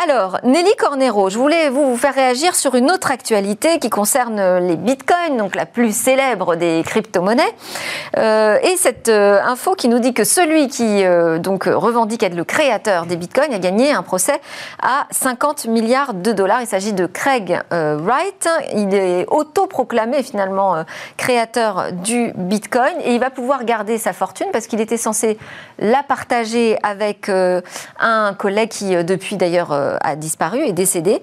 [0.05, 4.77] Alors, Nelly Cornero, je voulais vous, faire réagir sur une autre actualité qui concerne les
[4.77, 7.55] bitcoins, donc la plus célèbre des crypto-monnaies.
[8.17, 12.35] Euh, et cette euh, info qui nous dit que celui qui euh, donc revendique être
[12.35, 14.41] le créateur des bitcoins a gagné un procès
[14.83, 16.61] à 50 milliards de dollars.
[16.61, 18.49] Il s'agit de Craig Wright.
[18.75, 20.85] Il est autoproclamé finalement
[21.17, 25.39] créateur du bitcoin et il va pouvoir garder sa fortune parce qu'il était censé
[25.79, 27.61] la partager avec euh,
[27.99, 31.23] un collègue qui, euh, depuis d'ailleurs, euh, a disparu, et décédé,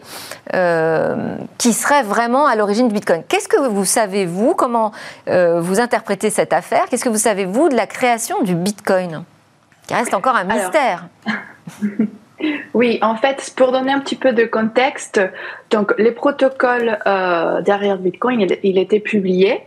[1.58, 3.24] qui serait vraiment à l'origine du Bitcoin.
[3.28, 4.54] Qu'est-ce que vous savez, vous?
[4.56, 4.92] Comment
[5.28, 6.86] vous interprétez cette affaire?
[6.90, 9.24] Qu'est-ce que vous savez, vous, de la création du Bitcoin?
[9.88, 11.08] Qui reste encore un mystère.
[12.74, 15.22] Oui, en fait, pour donner un petit peu de contexte,
[15.72, 17.00] donc les protocoles
[17.64, 19.64] derrière Bitcoin, il, il était publié.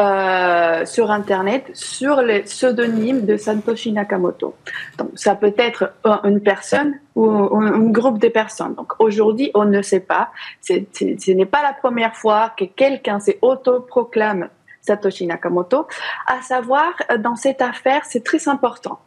[0.00, 4.54] Euh, sur Internet sur le pseudonyme de Satoshi Nakamoto.
[4.96, 8.74] Donc, ça peut être une personne ou un groupe de personnes.
[8.74, 10.30] Donc, aujourd'hui, on ne sait pas.
[10.60, 14.50] ce n'est pas la première fois que quelqu'un s'est autoproclame
[14.82, 15.88] Satoshi Nakamoto.
[16.28, 19.00] À savoir, dans cette affaire, c'est très important.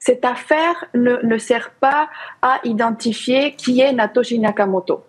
[0.00, 2.08] Cette affaire ne, ne sert pas
[2.42, 5.04] à identifier qui est Satoshi Nakamoto.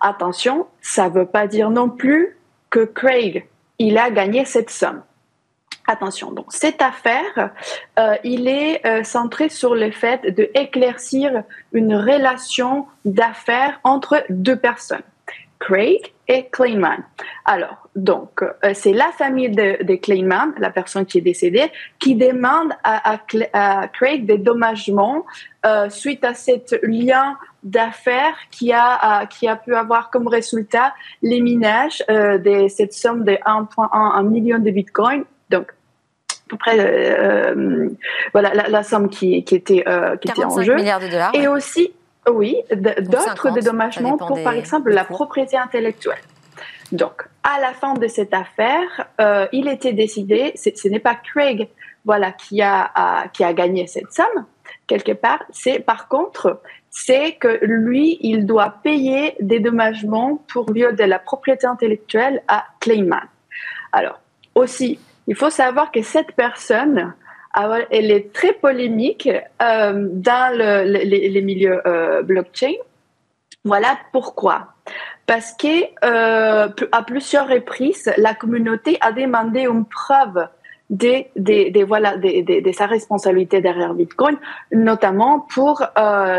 [0.00, 2.36] Attention, ça ne veut pas dire non plus
[2.70, 3.46] que Craig
[3.78, 5.02] il a gagné cette somme.
[5.86, 7.50] Attention, donc cette affaire,
[7.98, 14.56] euh, il est euh, centré sur le fait de éclaircir une relation d'affaires entre deux
[14.56, 15.02] personnes,
[15.58, 17.04] Craig et Kleinman.
[17.44, 22.16] Alors, donc, euh, c'est la famille de, de, Kleinman, la personne qui est décédée, qui
[22.16, 23.16] demande à,
[23.52, 25.24] à, Craig des dommagements
[25.88, 32.04] suite à cet lien d'affaires qui a, qui a pu avoir comme résultat les minages
[32.10, 35.24] euh, de cette somme de 1,1 million de bitcoins.
[35.50, 35.72] Donc,
[36.30, 37.88] à peu près, euh,
[38.32, 40.74] voilà la, somme qui, qui était, euh, qui était en jeu.
[40.74, 41.34] milliards de dollars.
[41.34, 41.92] Et aussi,
[42.30, 46.20] Oui, d'autres dédommagements pour, par exemple, la propriété intellectuelle.
[46.92, 51.68] Donc, à la fin de cette affaire, euh, il était décidé, ce n'est pas Craig
[52.04, 54.46] voilà, qui, a, qui a gagné cette somme,
[54.86, 60.94] quelque part, c'est par contre, c'est que lui, il doit payer des dédommagements pour viol
[60.94, 63.26] de la propriété intellectuelle à Clayman.
[63.92, 64.20] Alors,
[64.54, 67.14] aussi, il faut savoir que cette personne,
[67.90, 69.28] elle est très polémique
[69.62, 72.74] euh, dans les, milieux euh, blockchain.
[73.64, 74.74] Voilà pourquoi.
[75.26, 80.46] Parce que euh, à plusieurs reprises, la communauté a demandé une preuve
[80.90, 84.36] de, de, sa responsabilité derrière Bitcoin,
[84.70, 85.82] notamment pour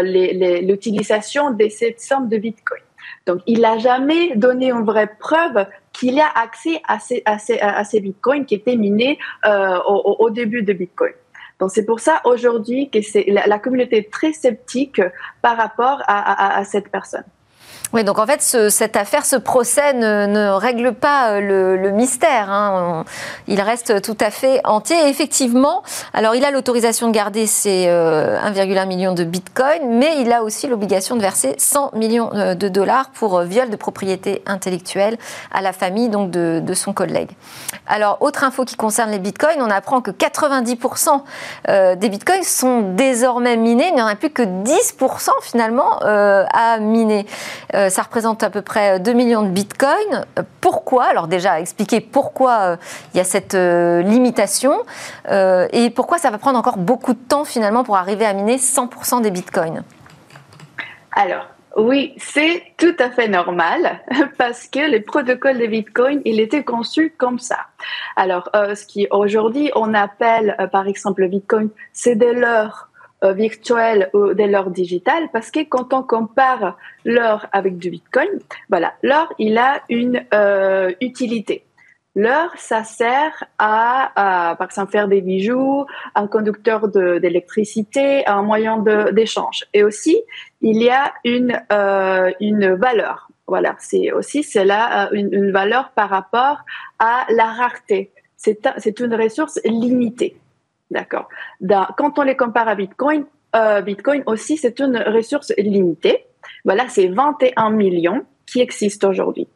[0.03, 2.81] l'utilisation de cette somme de Bitcoin.
[3.25, 7.59] Donc, il n'a jamais donné une vraie preuve qu'il a accès à ces, à ces,
[7.59, 11.13] à ces bitcoins qui étaient minés euh, au, au, début de Bitcoin.
[11.59, 15.01] Donc c'est pour ça aujourd'hui que c'est la, la, communauté très sceptique
[15.41, 17.23] par rapport à cette personne.
[17.93, 22.51] Oui, donc en fait, cette affaire, ce procès ne, règle pas euh, le, mystère.
[22.51, 23.05] Hein.
[23.47, 24.97] il reste tout à fait entier.
[25.05, 30.19] Et effectivement, alors il a l'autorisation de garder ses 1,1 euh, million de bitcoins, mais
[30.19, 34.41] il a aussi l'obligation de verser 100 millions euh, de dollars pour viol de propriété
[34.45, 35.17] intellectuelle
[35.53, 37.29] à la famille donc de, son collègue.
[37.87, 43.55] Alors, autre info qui concerne les bitcoins, on apprend que 90% des bitcoins sont désormais
[43.55, 43.87] minés.
[43.89, 47.25] Il n'y en a plus que 10% finalement à miner.
[47.75, 50.25] Euh, ça représente à peu près 2 millions de bitcoins.
[50.39, 51.05] Euh, pourquoi?
[51.05, 52.75] Alors déjà, expliquer pourquoi euh,
[53.13, 54.83] il y a cette limitation
[55.29, 59.21] et pourquoi ça va prendre encore beaucoup de temps finalement pour arriver à miner 100%
[59.21, 59.83] des bitcoins?
[61.11, 63.99] Alors, oui, c'est tout à fait normal
[64.37, 67.57] parce que les protocoles de Bitcoin, il était conçu comme ça.
[68.15, 72.89] Alors, ce qui aujourd'hui on appelle par exemple Bitcoin, c'est de l'or
[73.23, 78.27] euh, virtuel ou de l'or digital parce que quand on compare l'or avec du Bitcoin,
[78.69, 81.63] voilà, l'or, il a une euh, utilité.
[82.15, 89.65] L'or, ça sert à, par exemple, faire des bijoux, un conducteur d'électricité, un moyen d'échange.
[89.73, 90.17] Et aussi,
[90.61, 93.29] il y a une, euh, une valeur.
[93.47, 96.63] Voilà, c'est aussi c'est là une, une, valeur par rapport
[96.99, 98.11] à la rareté.
[98.37, 100.37] C'est une ressource limitée.
[100.91, 101.27] D'accord.
[101.97, 106.25] Quand on les compare à Bitcoin, euh, Bitcoin aussi, c'est une ressource limitée.
[106.63, 109.47] Voilà, c'est 21 millions qui existent aujourd'hui.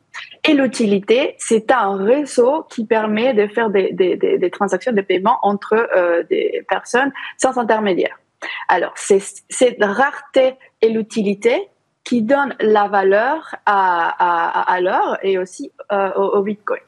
[0.47, 5.73] Et l'utilité, c'est un réseau qui permet de faire des, des, transactions de paiement entre
[5.95, 8.19] euh, des personnes sans intermédiaire.
[8.67, 11.69] Alors, c'est cette rareté et l'utilité
[12.03, 16.79] qui donnent la valeur à l'or et aussi euh, au, au, Bitcoin.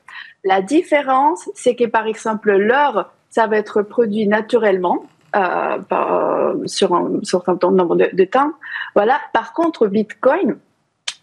[0.44, 6.94] La différence, c'est que par exemple, l'or ça va être produit naturellement euh, par, sur,
[6.94, 8.52] un, certain nombre de, temps.
[8.94, 9.20] Voilà.
[9.34, 10.60] Par contre, Bitcoin,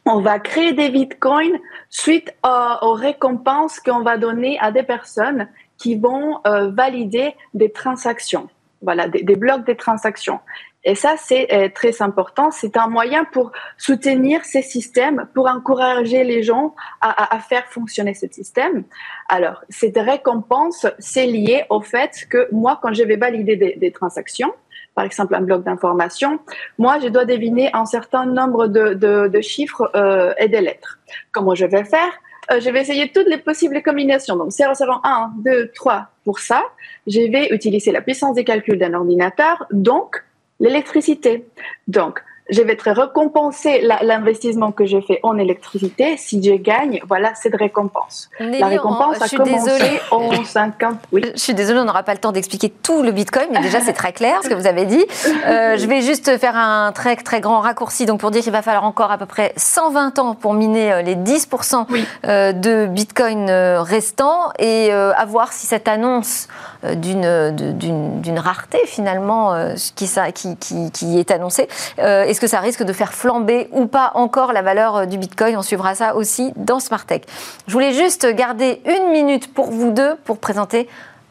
[0.07, 1.59] on va créer des bitcoins
[1.91, 2.35] suite
[2.83, 8.49] aux récompenses qu'on va donner à des personnes qui vont euh, valider des transactions.
[8.81, 10.41] Voilà, des, des blocs de transactions.
[10.85, 12.51] Et ça, c'est euh, très important.
[12.51, 18.15] C'est un moyen pour soutenir ces systèmes, pour encourager les gens à, à, faire fonctionner
[18.15, 18.85] ce système.
[19.29, 23.93] Alors, cette récompense, c'est lié au fait que moi, quand je vais valider des, des
[23.93, 24.53] transactions,
[24.95, 26.39] par exemple un bloc d'information,
[26.79, 30.99] moi, je dois deviner un certain nombre de, de, de chiffres euh, et de lettres.
[31.33, 32.13] Comment je vais faire?
[32.51, 34.37] Euh, je vais essayer toutes les possibles combinations.
[34.37, 36.63] Donc 0, 0, 1, 2, 3 pour ça.
[37.07, 39.67] Je vais utiliser la puissance des calculs d'un ordinateur.
[39.71, 40.25] Donc,
[40.61, 41.45] l'électricité.
[41.87, 46.17] Donc, je vais être récompensé l'investissement que j'ai fait en électricité.
[46.17, 48.31] Si je gagne, voilà cette récompense.
[48.41, 50.97] la récompense a commencé en 50.
[51.13, 51.23] Oui.
[51.35, 53.93] Je suis désolée, on n'aura pas le temps d'expliquer tout le Bitcoin, mais déjà c'est
[53.93, 55.05] très clair ce que vous avez dit.
[55.47, 58.63] Euh, je vais juste faire un très très grand raccourci donc pour dire qu'il va
[58.63, 61.87] falloir encore à peu près 120 ans pour miner euh, les 10%
[62.25, 66.49] euh, de Bitcoin restants et à voir si cette annonce
[66.95, 69.55] d'une d'une rareté finalement
[69.97, 74.13] qui, qui, qui, qui est annoncée est-ce que ça risque de faire flamber ou pas
[74.15, 75.57] encore la valeur euh, du Bitcoin?
[75.57, 77.23] On suivra ça aussi dans Tech.
[77.67, 80.89] Je voulais juste garder une minute pour vous deux pour présenter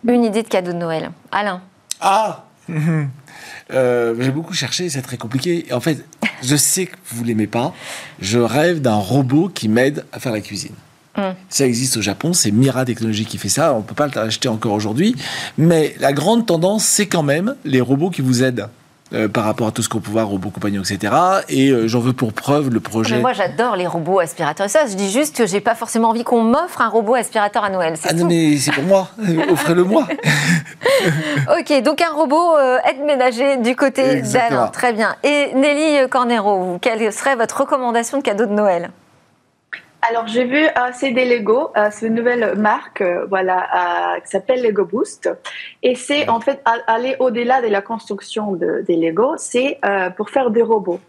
[0.07, 1.11] une idée de cadeau de Noël.
[1.31, 1.61] Alain.
[2.01, 2.43] Ah
[3.71, 5.65] euh, J'ai beaucoup cherché, c'est très compliqué.
[5.71, 6.03] En fait,
[6.43, 7.73] je sais que vous l'aimez pas.
[8.19, 10.75] Je rêve d'un robot qui m'aide à faire la cuisine.
[11.17, 11.33] Hmm.
[11.49, 14.49] Ça existe au Japon, c'est Mira Technologies qui fait ça, on ne peut pas l'acheter
[14.49, 15.15] encore aujourd'hui.
[15.57, 18.69] Mais la grande tendance, c'est quand même les robots qui vous aident
[19.13, 21.13] euh, par rapport à tout ce qu'on peut voir, robots compagnons, etc.
[21.47, 23.15] Et euh, j'en veux pour preuve le projet.
[23.15, 24.69] Mais moi, j'adore les robots aspirateurs.
[24.69, 27.69] Ça, je dis juste que j'ai pas forcément envie qu'on m'offre un robot aspirateur à
[27.69, 27.95] Noël.
[28.03, 29.09] Ah non, mais c'est pour moi.
[29.49, 30.05] Offrez-le moi.
[31.57, 34.67] ok, donc un robot euh, aide-ménager du côté d'Alain.
[34.67, 35.15] Très bien.
[35.23, 38.91] Et Nelly Cornero, quelle serait votre recommandation de cadeau de Noël?
[40.09, 44.29] Alors, j'ai vu un CD Lego, euh, c'est une nouvelle marque, euh, voilà, euh, qui
[44.29, 45.29] s'appelle Lego Boost.
[45.83, 49.79] Et c'est en fait aller au-delà de la construction de, des Lego, c'est
[50.15, 50.99] pour faire des robots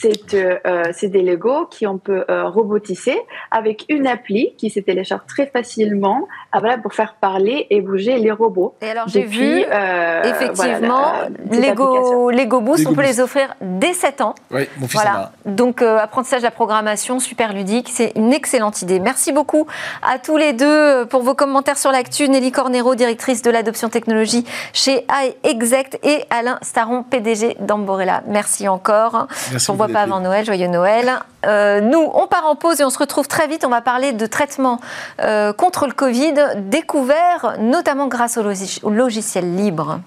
[0.00, 3.18] c'est euh, des Lego qui on peut euh, robotiser
[3.50, 8.18] avec une appli qui se télécharge très facilement ah, voilà, pour faire parler et bouger
[8.18, 8.74] les robots.
[8.82, 11.12] Et alors j'ai vu euh, effectivement
[11.50, 14.34] Lego, Lego Boost, on peut les offrir dès 7 ans.
[14.50, 15.32] Oui, mon fils voilà.
[15.46, 19.00] Donc apprentissage de la programmation, super ludique, c'est une excellente idée.
[19.00, 19.66] Merci beaucoup
[20.02, 22.28] à tous les deux pour vos commentaires sur l'actu.
[22.28, 25.06] Nelly Cornero, directrice de l'adoption technologie chez
[25.44, 28.22] iExect et Alain Staron, PDG d'Amborella.
[28.26, 29.26] Merci encore.
[29.52, 31.20] Merci pas avant Noël, joyeux Noël.
[31.46, 33.64] Euh, nous, on part en pause et on se retrouve très vite.
[33.64, 34.80] On va parler de traitement
[35.20, 40.00] euh, contre le Covid, découvert notamment grâce au logiciel libre.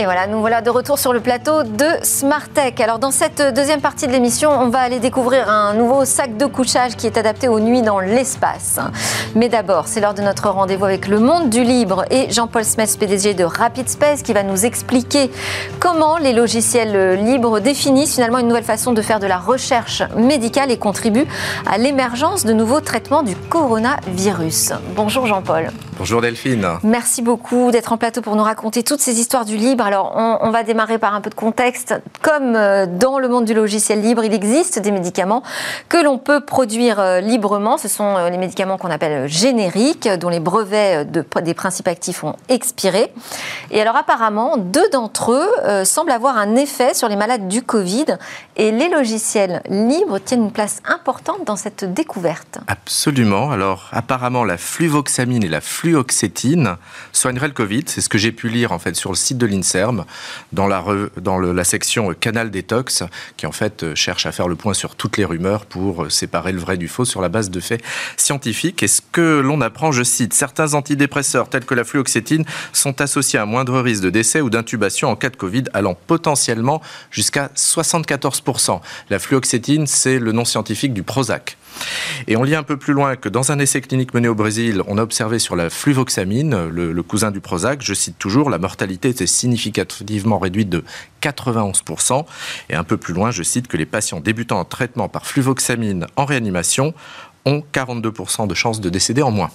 [0.00, 2.80] Et voilà, nous voilà de retour sur le plateau de Smart Tech.
[2.80, 6.46] Alors dans cette deuxième partie de l'émission, on va aller découvrir un nouveau sac de
[6.46, 8.80] couchage qui est adapté aux nuits dans l'espace.
[9.34, 12.96] Mais d'abord, c'est l'heure de notre rendez-vous avec le monde du libre et Jean-Paul Smith,
[12.98, 15.30] PDG de Rapid Space, qui va nous expliquer
[15.80, 20.70] comment les logiciels libres définissent finalement une nouvelle façon de faire de la recherche médicale
[20.70, 21.28] et contribuent
[21.70, 24.72] à l'émergence de nouveaux traitements du coronavirus.
[24.96, 25.68] Bonjour Jean-Paul.
[26.00, 26.66] Bonjour Delphine.
[26.82, 29.84] Merci beaucoup d'être en plateau pour nous raconter toutes ces histoires du libre.
[29.84, 31.94] Alors, on, va démarrer par un peu de contexte.
[32.22, 35.42] Comme euh, dans le monde du logiciel libre, il existe des médicaments
[35.90, 37.76] que l'on peut produire euh, librement.
[37.76, 42.36] Ce sont euh, les médicaments qu'on appelle génériques, dont les brevets des principes actifs ont
[42.48, 43.12] expiré.
[43.70, 48.06] Et alors, apparemment, deux d'entre eux semblent avoir un effet sur les malades du Covid.
[48.56, 52.58] Et les logiciels libres tiennent une place importante dans cette découverte.
[52.68, 53.50] Absolument.
[53.50, 56.76] Alors, apparemment, la fluvoxamine et la fluvoxamine fluoxétine
[57.12, 57.82] soignerait le Covid.
[57.86, 60.04] C'est ce que j'ai pu lire en fait sur le site de l'INSERM
[60.52, 63.02] dans la, section Canal Détox,
[63.36, 66.60] qui en fait cherche à faire le point sur toutes les rumeurs pour séparer le
[66.60, 67.82] vrai du faux sur la base de faits
[68.16, 68.84] scientifiques.
[68.84, 73.40] Et ce que l'on apprend, je cite, certains antidépresseurs tels que la fluoxétine sont associés
[73.40, 77.50] à un moindre risque de décès ou d'intubation en cas de Covid, allant potentiellement jusqu'à
[77.56, 78.80] 74%.
[79.10, 81.56] La fluoxétine, c'est le nom scientifique du Prozac.
[82.26, 84.82] Et on lit un peu plus loin que dans un essai clinique mené au Brésil,
[84.86, 89.08] on a observé sur la fluvoxamine, le, cousin du Prozac, je cite toujours, la mortalité
[89.08, 90.84] était significativement réduite de
[91.22, 92.24] 91%.
[92.68, 96.06] Et un peu plus loin, je cite que les patients débutant en traitement par fluvoxamine
[96.16, 96.94] en réanimation
[97.46, 99.50] ont 42% de chances de décéder en moins.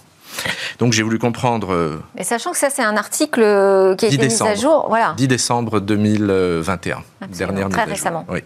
[0.79, 1.73] Donc j'ai voulu comprendre.
[1.73, 4.85] Euh, Mais sachant que ça, c'est un article euh, qui a été mis à jour.
[4.89, 5.13] Voilà.
[5.17, 7.03] 10 décembre 2021.
[7.29, 8.25] Dernière très récemment.
[8.29, 8.39] Oui.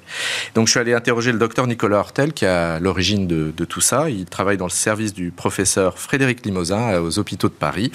[0.55, 3.81] Donc je suis allé interroger le docteur Nicolas Hortel, qui a l'origine de, de, tout
[3.81, 4.09] ça.
[4.09, 7.91] Il travaille dans le service du professeur Frédéric Limousin aux hôpitaux de Paris.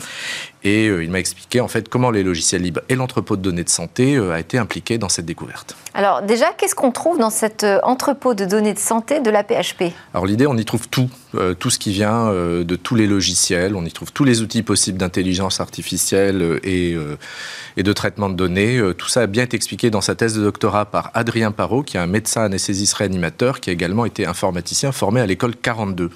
[0.65, 3.65] Et euh, il m'a expliqué en fait comment les logiciels libres et l'entrepôt de données
[3.65, 5.77] de santé a été impliqué dans cette découverte.
[5.95, 9.93] Alors déjà, qu'est-ce qu'on trouve dans cet entrepôt de données de santé de la PHP
[10.13, 11.09] Alors l'idée, on y trouve tout,
[11.59, 13.77] tout ce qui vient de tous les logiciels.
[13.77, 17.17] On y trouve tous les outils possibles d'intelligence artificielle et, euh,
[17.77, 18.79] et, de traitement de données.
[18.79, 21.83] Euh, tout ça a bien été expliqué dans sa thèse de doctorat par Adrien Parot,
[21.83, 26.11] qui est un médecin anesthésiste réanimateur, qui a également été informaticien formé à l'école 42.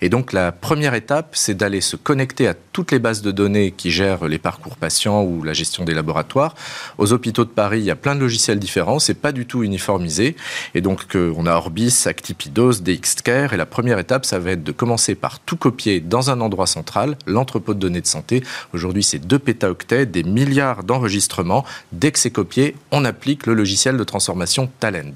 [0.00, 3.72] Et donc la première étape, c'est d'aller se connecter à toutes les bases de données
[3.72, 6.54] qui gèrent les parcours patients ou la gestion des laboratoires.
[6.98, 9.62] Aux hôpitaux de Paris, il y a plein de logiciels différents, c'est pas du tout
[9.62, 10.36] uniformisé.
[10.74, 14.72] Et donc on a Orbis, Actipidos, DXCare, et la première étape, ça va être de
[14.72, 18.42] commencer par tout copier dans un endroit central, l'entrepôt de données de santé.
[18.72, 21.64] Aujourd'hui, c'est 2 pétaoctets, des milliards d'enregistrements.
[21.92, 25.14] Dès que c'est copié, on applique le logiciel de transformation Talend.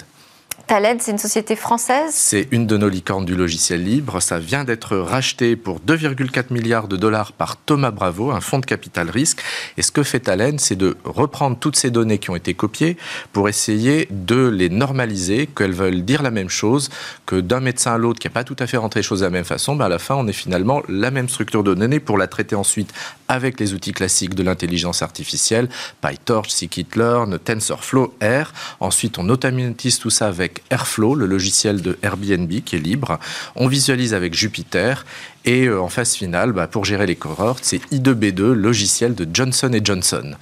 [0.67, 4.21] Talend, c'est une société française C'est une de nos licornes du logiciel libre.
[4.21, 8.67] Ça vient d'être racheté pour 2,4 milliards de dollars par Thomas Bravo, un fonds de
[8.67, 9.41] capital risque.
[9.77, 12.97] Et ce que fait Talend, c'est de reprendre toutes ces données qui ont été copiées
[13.33, 16.91] pour essayer de les normaliser, qu'elles veulent dire la même chose,
[17.27, 19.25] que d'un médecin à l'autre qui n'a pas tout à fait rentré les choses de
[19.27, 22.01] la même façon, mais à la fin, on est finalement la même structure de données
[22.01, 22.93] pour la traiter ensuite
[23.29, 25.69] avec les outils classiques de l'intelligence artificielle,
[26.03, 28.53] PyTorch, Scikit-learn, TensorFlow, R.
[28.81, 33.19] Ensuite, on automatise tout ça avec avec Airflow, le logiciel de Airbnb qui est libre.
[33.57, 35.05] On visualise avec Jupiter.
[35.45, 39.73] Et euh, en phase finale, bah, pour gérer les cohortes, c'est I2B2, logiciel de Johnson
[39.83, 40.37] Johnson.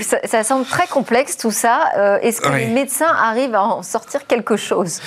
[0.00, 1.90] ça, ça, semble très complexe tout ça.
[1.96, 5.00] Euh, est-ce que les médecins arrivent à en sortir quelque chose?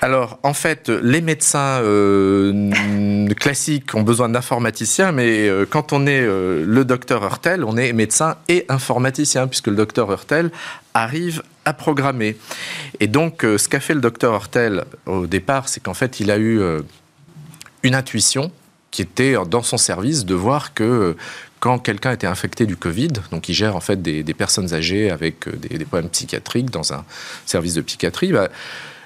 [0.00, 6.84] Alors, en fait, les médecins euh, classiques ont besoin d'informaticiens, mais quand on est le
[6.84, 10.50] docteur Hurtel, on est médecin et informaticien, puisque le docteur Hurtel
[10.94, 12.36] arrive à programmer.
[13.00, 16.38] Et donc, ce qu'a fait le docteur Hurtel au départ, c'est qu'en fait, il a
[16.38, 16.60] eu
[17.82, 18.50] une intuition
[18.90, 21.16] qui était dans son service de voir que
[21.60, 25.48] quand quelqu'un était infecté du Covid, donc il gère en fait des, personnes âgées avec
[25.48, 27.04] euh, des, problèmes psychiatriques dans un
[27.46, 28.48] service de psychiatrie, bah,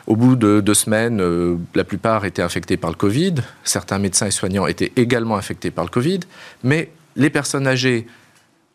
[0.07, 3.37] au bout de deux semaines, euh, la plupart étaient infectés par le Covid.
[3.65, 6.21] Certains médecins et soignants étaient également infectés par le Covid.
[6.65, 8.07] Mais les personnes âgées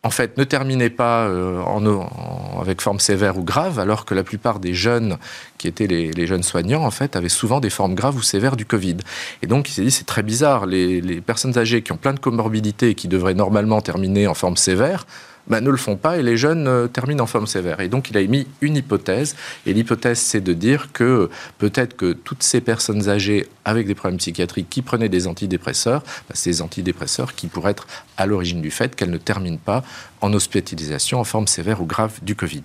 [0.04, 4.24] en fait, ne terminez pas euh, en, avec forme sévère ou grave, alors que la
[4.24, 5.18] plupart des jeunes
[5.58, 8.66] qui étaient les, jeunes soignants, en fait, avaient souvent des formes graves ou sévères du
[8.66, 8.98] Covid.
[9.42, 12.14] Et donc, il s'est dit, c'est très bizarre, les, les personnes âgées qui ont plein
[12.14, 15.06] de comorbidités et qui devraient normalement terminer en forme sévère,
[15.50, 17.80] bah, ne le font pas et les jeunes euh, terminent en forme sévère.
[17.80, 19.36] Et donc il a émis une hypothèse,
[19.66, 24.20] et l'hypothèse c'est de dire que peut-être que toutes ces personnes âgées avec des problèmes
[24.20, 27.88] psychiatriques qui prenaient des antidépresseurs, bah, ces antidépresseurs qui pourraient être
[28.18, 29.84] à l'origine du fait qu'elles ne terminent pas
[30.22, 32.64] en hospitalisation en forme sévère ou grave du Covid.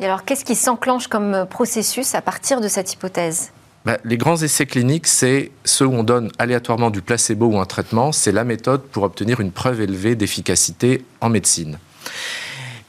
[0.00, 3.50] Et alors qu'est-ce qui s'enclenche comme processus à partir de cette hypothèse?
[3.86, 7.66] Bah, les grands essais cliniques, c'est ceux où on donne aléatoirement du placebo ou un
[7.66, 8.10] traitement.
[8.10, 11.78] C'est la méthode pour obtenir une preuve élevée d'efficacité en médecine.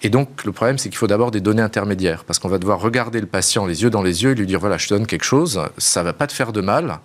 [0.03, 2.79] Et donc, le problème, c'est qu'il faut d'abord des données intermédiaires, parce qu'on va devoir
[2.79, 5.07] regarder le patient les yeux dans les yeux et lui dire, voilà, je te donne
[5.07, 6.99] quelque chose, ça va pas te faire de mal,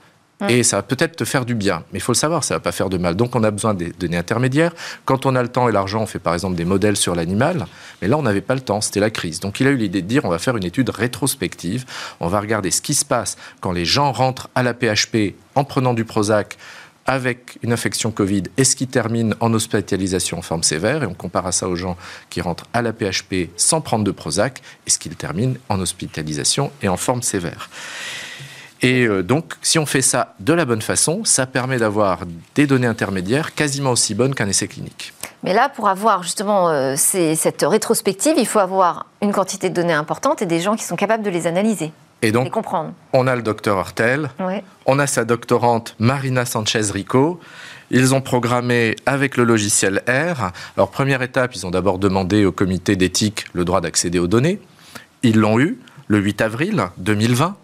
[0.48, 1.84] et ça va peut-être te faire du bien.
[1.92, 3.14] Mais il faut le savoir, ça va pas faire de mal.
[3.14, 4.72] Donc, on a besoin des données intermédiaires.
[5.04, 7.66] Quand on a le temps et l'argent, on fait par exemple des modèles sur l'animal.
[8.00, 9.40] Mais là, on n'avait pas le temps, c'était la crise.
[9.40, 11.84] Donc, il a eu l'idée de dire, on va faire une étude rétrospective.
[12.20, 15.64] On va regarder ce qui se passe quand les gens rentrent à la PHP en
[15.64, 16.58] prenant du Prozac
[17.12, 21.46] avec une infection Covid, est-ce qu'ils terminent en hospitalisation en forme sévère Et on compare
[21.46, 21.96] à ça aux gens
[22.30, 26.88] qui rentrent à la PHP sans prendre de Prozac, est-ce qu'ils terminent en hospitalisation et
[26.88, 27.70] en forme sévère
[28.84, 32.20] et euh, donc, si on fait ça de la bonne façon, ça permet d'avoir
[32.56, 35.14] des données intermédiaires quasiment aussi bonnes qu'un essai clinique.
[35.44, 39.92] Mais là, pour avoir justement euh, cette rétrospective, il faut avoir une quantité de données
[39.92, 41.92] importante et des gens qui sont capables de les analyser.
[42.22, 42.54] Et donc,
[43.12, 44.30] on a le docteur Hortel,
[44.86, 47.40] on a sa doctorante Marina Sanchez-Rico.
[47.90, 50.52] Ils ont programmé avec le logiciel R.
[50.76, 54.60] Alors, première étape, ils ont d'abord demandé au comité d'éthique le droit d'accéder aux données.
[55.24, 57.56] Ils l'ont eu le 8 avril 2020.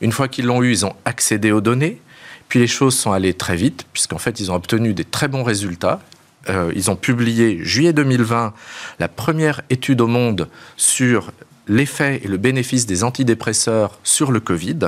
[0.00, 2.00] Une fois qu'ils l'ont eu, ils ont accédé aux données.
[2.48, 5.42] Puis les choses sont allées très vite, puisqu'en fait, ils ont obtenu des très bons
[5.42, 6.00] résultats.
[6.48, 8.54] Euh, ils ont publié, juillet 2020,
[9.00, 11.32] la première étude au monde sur
[11.68, 14.78] l'effet et le bénéfice des antidépresseurs sur le Covid.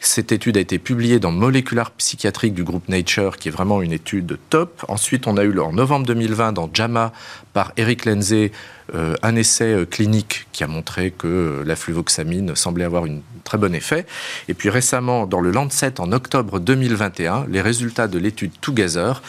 [0.00, 3.92] Cette étude a été publiée dans Molecular Psychiatrique du groupe Nature, qui est vraiment une
[3.92, 4.84] étude top.
[4.88, 7.12] Ensuite, on a eu en novembre 2020 dans JAMA
[7.52, 8.52] par Eric Lenzé
[8.94, 13.20] euh, un essai euh, clinique qui a montré que euh, la fluvoxamine semblait avoir un
[13.42, 14.04] très bon effet.
[14.48, 19.22] Et puis récemment, dans le Lancet, en octobre 2021, les résultats de l'étude Together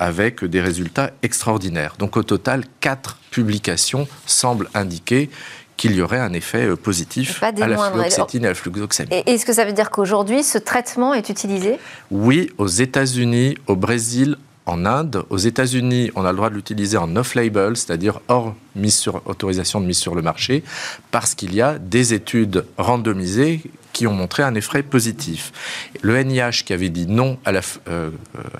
[0.00, 1.94] avec des résultats extraordinaires.
[2.00, 5.30] Donc au total, quatre publications semblent indiquer
[5.82, 9.12] qu'il y aurait un effet euh, positif à la fluoxétine et à la fluoxamine.
[9.26, 11.80] Est-ce que ça veut dire qu'aujourd'hui, ce traitement est utilisé?
[12.12, 15.24] Oui, aux États-Unis, au Brésil, en Inde.
[15.28, 19.80] Aux États-Unis, on a le droit de l'utiliser en off-label, c'est-à-dire hors mise sur, autorisation
[19.80, 20.62] de mise sur le marché,
[21.10, 23.60] parce qu'il y a des études randomisées
[23.92, 25.52] qui ont montré un effet positif.
[26.00, 27.50] Le NIH qui avait dit non à
[27.88, 28.10] euh,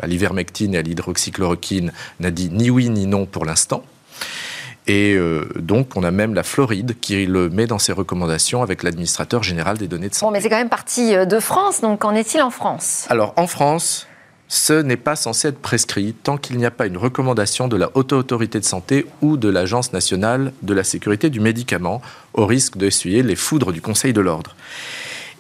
[0.02, 3.84] l'ivermectine et à l'hydroxychloroquine n'a dit ni oui ni non pour l'instant.
[4.86, 8.82] Et euh, donc, on a même la Floride qui le met dans ses recommandations avec
[8.82, 10.26] l'administrateur général des données de santé.
[10.26, 13.06] Bon, mais c'est quand même parti euh, de France, donc qu'en est-il en France?
[13.08, 14.08] Alors, en France,
[14.48, 17.90] ce n'est pas censé être prescrit tant qu'il n'y a pas une recommandation de la
[17.94, 22.02] Haute Autorité de Santé ou de l'Agence nationale de la sécurité du médicament,
[22.34, 24.56] au risque d'essuyer les foudres du Conseil de l'ordre.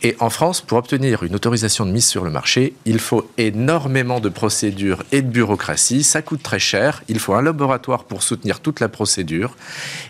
[0.04, 4.18] Et en France, pour obtenir une autorisation de mise sur le marché, il faut énormément
[4.18, 6.02] de procédures et de bureaucratie.
[6.02, 7.04] Ça coûte très cher.
[7.06, 9.56] Il faut un laboratoire pour soutenir toute la procédure.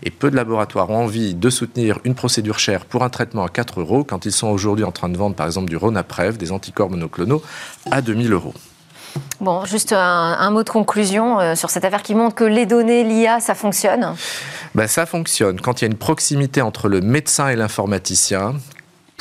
[0.02, 3.50] Et peu de laboratoires ont envie de soutenir une procédure chère pour un traitement à
[3.50, 6.52] 4 euros quand ils sont aujourd'hui en train de vendre, par exemple, du Ronaprev, des
[6.52, 7.42] anticorps monoclonaux,
[7.90, 8.54] à 2000 euros.
[9.40, 13.04] Bon, juste un, mot de conclusion euh, sur cette affaire qui montre que les données,
[13.04, 14.14] l'IA, ça fonctionne
[14.74, 18.54] ben, Ça fonctionne quand il y a une proximité entre le médecin et l'informaticien,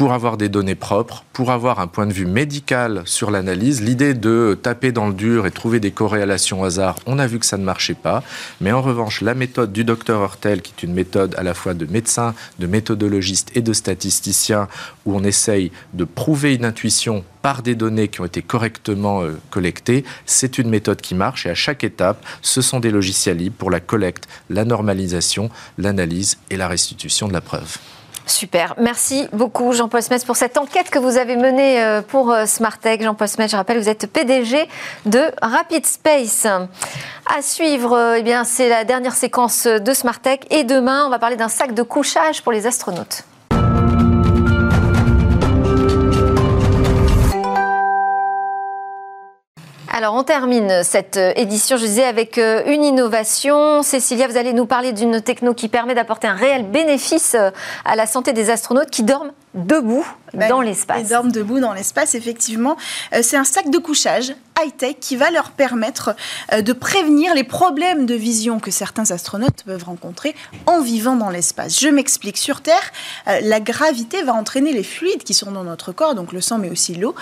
[0.01, 3.83] pour avoir des données propres, pour avoir un point de vue médical sur l'analyse.
[3.83, 7.37] L'idée de taper dans le dur et trouver des corrélations au hasard, on a vu
[7.37, 8.23] que ça ne marchait pas.
[8.61, 11.75] Mais en revanche, la méthode du docteur Hortel, qui est une méthode à la fois
[11.75, 14.67] de médecin, de méthodologiste et de statisticien,
[15.05, 19.39] où on essaye de prouver une intuition par des données qui ont été correctement euh,
[19.51, 23.55] collectées, c'est une méthode qui marche et à chaque étape, ce sont des logiciels libres
[23.55, 27.77] pour la collecte, la normalisation, l'analyse et la restitution de la preuve.
[28.25, 28.75] Super.
[28.77, 33.01] Merci beaucoup, Jean-Paul Smith, pour cette enquête que vous avez menée euh, pour euh, Smartech.
[33.01, 34.67] Jean-Paul Smith, je rappelle, vous êtes PDG
[35.05, 36.45] de Rapid Space.
[36.45, 40.45] À suivre, eh bien, c'est la dernière séquence de Smartech.
[40.49, 43.23] Et demain, on va parler d'un sac de couchage pour les astronautes.
[50.01, 53.83] Alors, on termine cette euh, édition, je disais, avec euh, une innovation.
[53.83, 57.51] Cécilia, vous allez nous parler d'une techno qui permet d'apporter un réel bénéfice euh,
[57.85, 61.01] à la santé des astronautes qui dorment debout Ben, dans l'espace.
[61.03, 62.77] Ils dorment debout dans l'espace, effectivement.
[63.13, 66.15] Euh, c'est un sac de couchage high-tech qui va leur permettre
[66.53, 70.35] euh, de prévenir les problèmes de vision que certains astronautes peuvent rencontrer
[70.67, 71.79] en vivant dans l'espace.
[71.79, 72.37] Je m'explique.
[72.37, 72.91] Sur Terre,
[73.27, 76.57] euh, la gravité va entraîner les fluides qui sont dans notre corps, donc le sang
[76.57, 77.15] mais aussi l'eau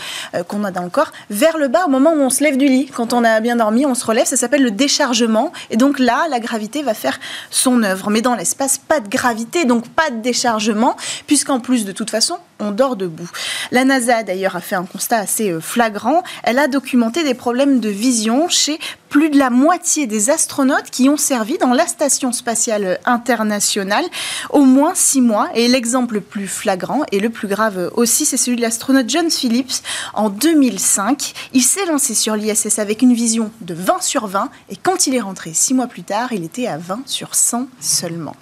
[0.47, 2.67] qu'on a dans le corps, vers le bas au moment où on se lève du
[2.67, 2.87] lit.
[2.93, 5.51] Quand on a bien dormi, on se relève, ça s'appelle le déchargement.
[5.69, 7.19] Et donc là, la gravité va faire
[7.49, 8.09] son œuvre.
[8.09, 10.95] Mais dans l'espace, pas de gravité, donc pas de déchargement,
[11.27, 12.18] puisqu'en plus, de toute façon,
[12.59, 13.29] on dort debout.
[13.71, 16.23] La NASA, d'ailleurs, a fait un constat assez euh, flagrant.
[16.43, 21.09] Elle a documenté des problèmes de vision chez plus de la moitié des astronautes qui
[21.09, 24.05] ont servi dans la Station spatiale internationale
[24.51, 25.49] au moins six mois.
[25.55, 29.31] Et l'exemple le plus flagrant et le plus grave aussi, c'est celui de l'astronaute John
[29.31, 29.81] Phillips
[30.13, 31.33] en 2005.
[31.53, 35.15] Il s'est lancé sur l'ISS avec une vision de 20 sur 20 et quand il
[35.15, 38.35] est rentré six mois plus tard, il était à 20 sur 100 seulement.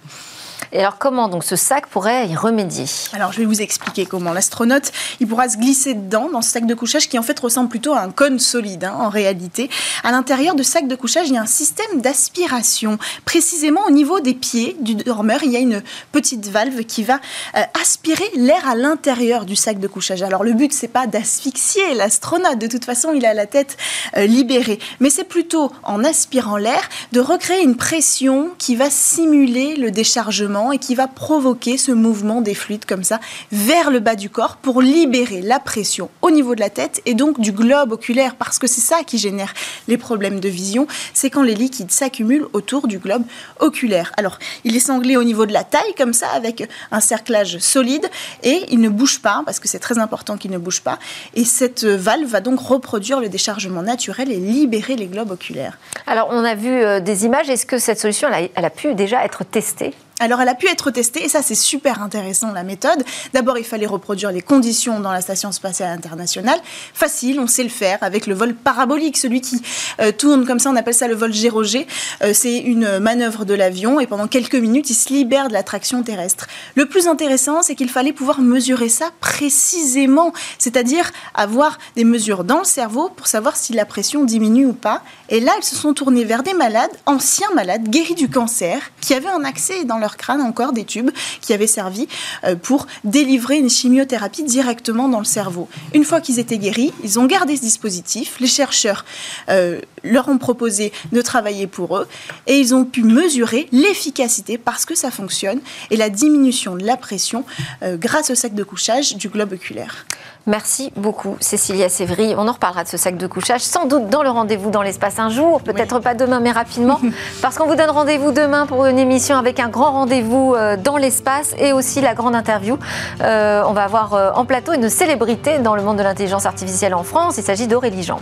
[0.72, 2.86] Et alors, comment donc ce sac pourrait y remédier?
[3.13, 4.34] Alors, je vais vous expliquer comment.
[4.34, 7.70] L'astronaute, il pourra se glisser dedans, dans ce sac de couchage qui en fait ressemble
[7.70, 9.70] plutôt à un cône solide, hein, en réalité.
[10.03, 12.97] À l'intérieur de ce sac de couchage, il y a un système d'aspiration.
[13.26, 17.20] Précisément au niveau des pieds du dormeur, il y a une petite valve qui va
[17.55, 20.22] euh, aspirer l'air à l'intérieur du sac de couchage.
[20.22, 22.59] Alors, le but, c'est pas d'asphyxier l'astronaute.
[22.59, 23.78] De toute façon, il a la tête
[24.18, 24.80] euh, libérée.
[24.99, 30.57] Mais c'est plutôt, en aspirant l'air, de recréer une pression qui va simuler le déchargement
[30.72, 33.20] et qui va provoquer ce mouvement des fluides comme ça
[33.51, 37.14] vers le bas du corps pour libérer la pression au niveau de la tête et
[37.14, 39.53] donc du globe oculaire parce que c'est ça qui génère
[39.88, 43.24] les problèmes de vision, c'est quand les liquides s'accumulent autour du globe
[43.60, 44.12] oculaire.
[44.18, 48.10] Alors, il est sanglé au niveau de la taille comme ça avec un cerclage solide
[48.43, 50.99] et il ne bouge pas parce que c'est très important qu'il ne bouge pas
[51.36, 55.78] et cette valve va donc reproduire le déchargement naturel et libérer les globes oculaires.
[56.05, 57.49] Alors, on a vu euh, des images.
[57.49, 59.93] Est-ce que cette solution, elle a, elle a pu déjà être testée?
[60.20, 63.03] Alors, elle a pu être testée, et ça, c'est super intéressant, la méthode.
[63.34, 66.59] D'abord, il fallait reproduire les conditions dans la Station spatiale internationale.
[66.95, 69.61] Facile, on sait le faire avec le vol parabolique, celui qui
[69.99, 71.86] euh, tourne comme ça, on appelle ça le vol gérogé.
[72.24, 75.61] Euh, c'est une manœuvre de l'avion, et pendant quelques minutes, il se libère de la
[75.61, 76.47] traction terrestre.
[76.74, 82.59] Le plus intéressant, c'est qu'il fallait pouvoir mesurer ça précisément, c'est-à-dire avoir des mesures dans
[82.59, 85.03] le cerveau pour savoir si la pression diminue ou pas.
[85.30, 89.13] Et là, ils se sont tournés vers des malades, anciens malades, guéris du cancer, qui
[89.13, 91.10] avaient un accès dans leur crâne encore des tubes
[91.41, 92.08] qui avaient servi
[92.45, 95.68] euh, pour délivrer une chimiothérapie directement dans le cerveau.
[95.93, 98.39] Une fois qu'ils étaient guéris, ils ont gardé ce dispositif.
[98.39, 99.03] Les chercheurs
[99.49, 102.08] euh, leur ont proposé de travailler pour eux
[102.47, 105.60] et ils ont pu mesurer l'efficacité parce que ça fonctionne
[105.91, 107.43] et la diminution de la pression
[107.84, 110.05] euh, grâce au sac de couchage du globe oculaire.
[110.45, 112.34] Merci beaucoup, Cécilia Sévry.
[112.38, 115.20] On en reparlera de ce sac de couchage, sans doute dans le rendez-vous dans l'espace
[115.20, 117.01] un jour, peut-être pas demain, mais rapidement,
[117.41, 120.95] parce qu'on vous donne rendez-vous demain pour une émission avec un grand rendez-vous euh, dans
[120.95, 122.80] l'espace et aussi la grande interview.
[123.22, 127.03] Euh, on va avoir en plateau une célébrité dans le monde de l'intelligence artificielle en
[127.03, 127.36] France.
[127.38, 128.22] Il s'agit d'Aurélie Jean.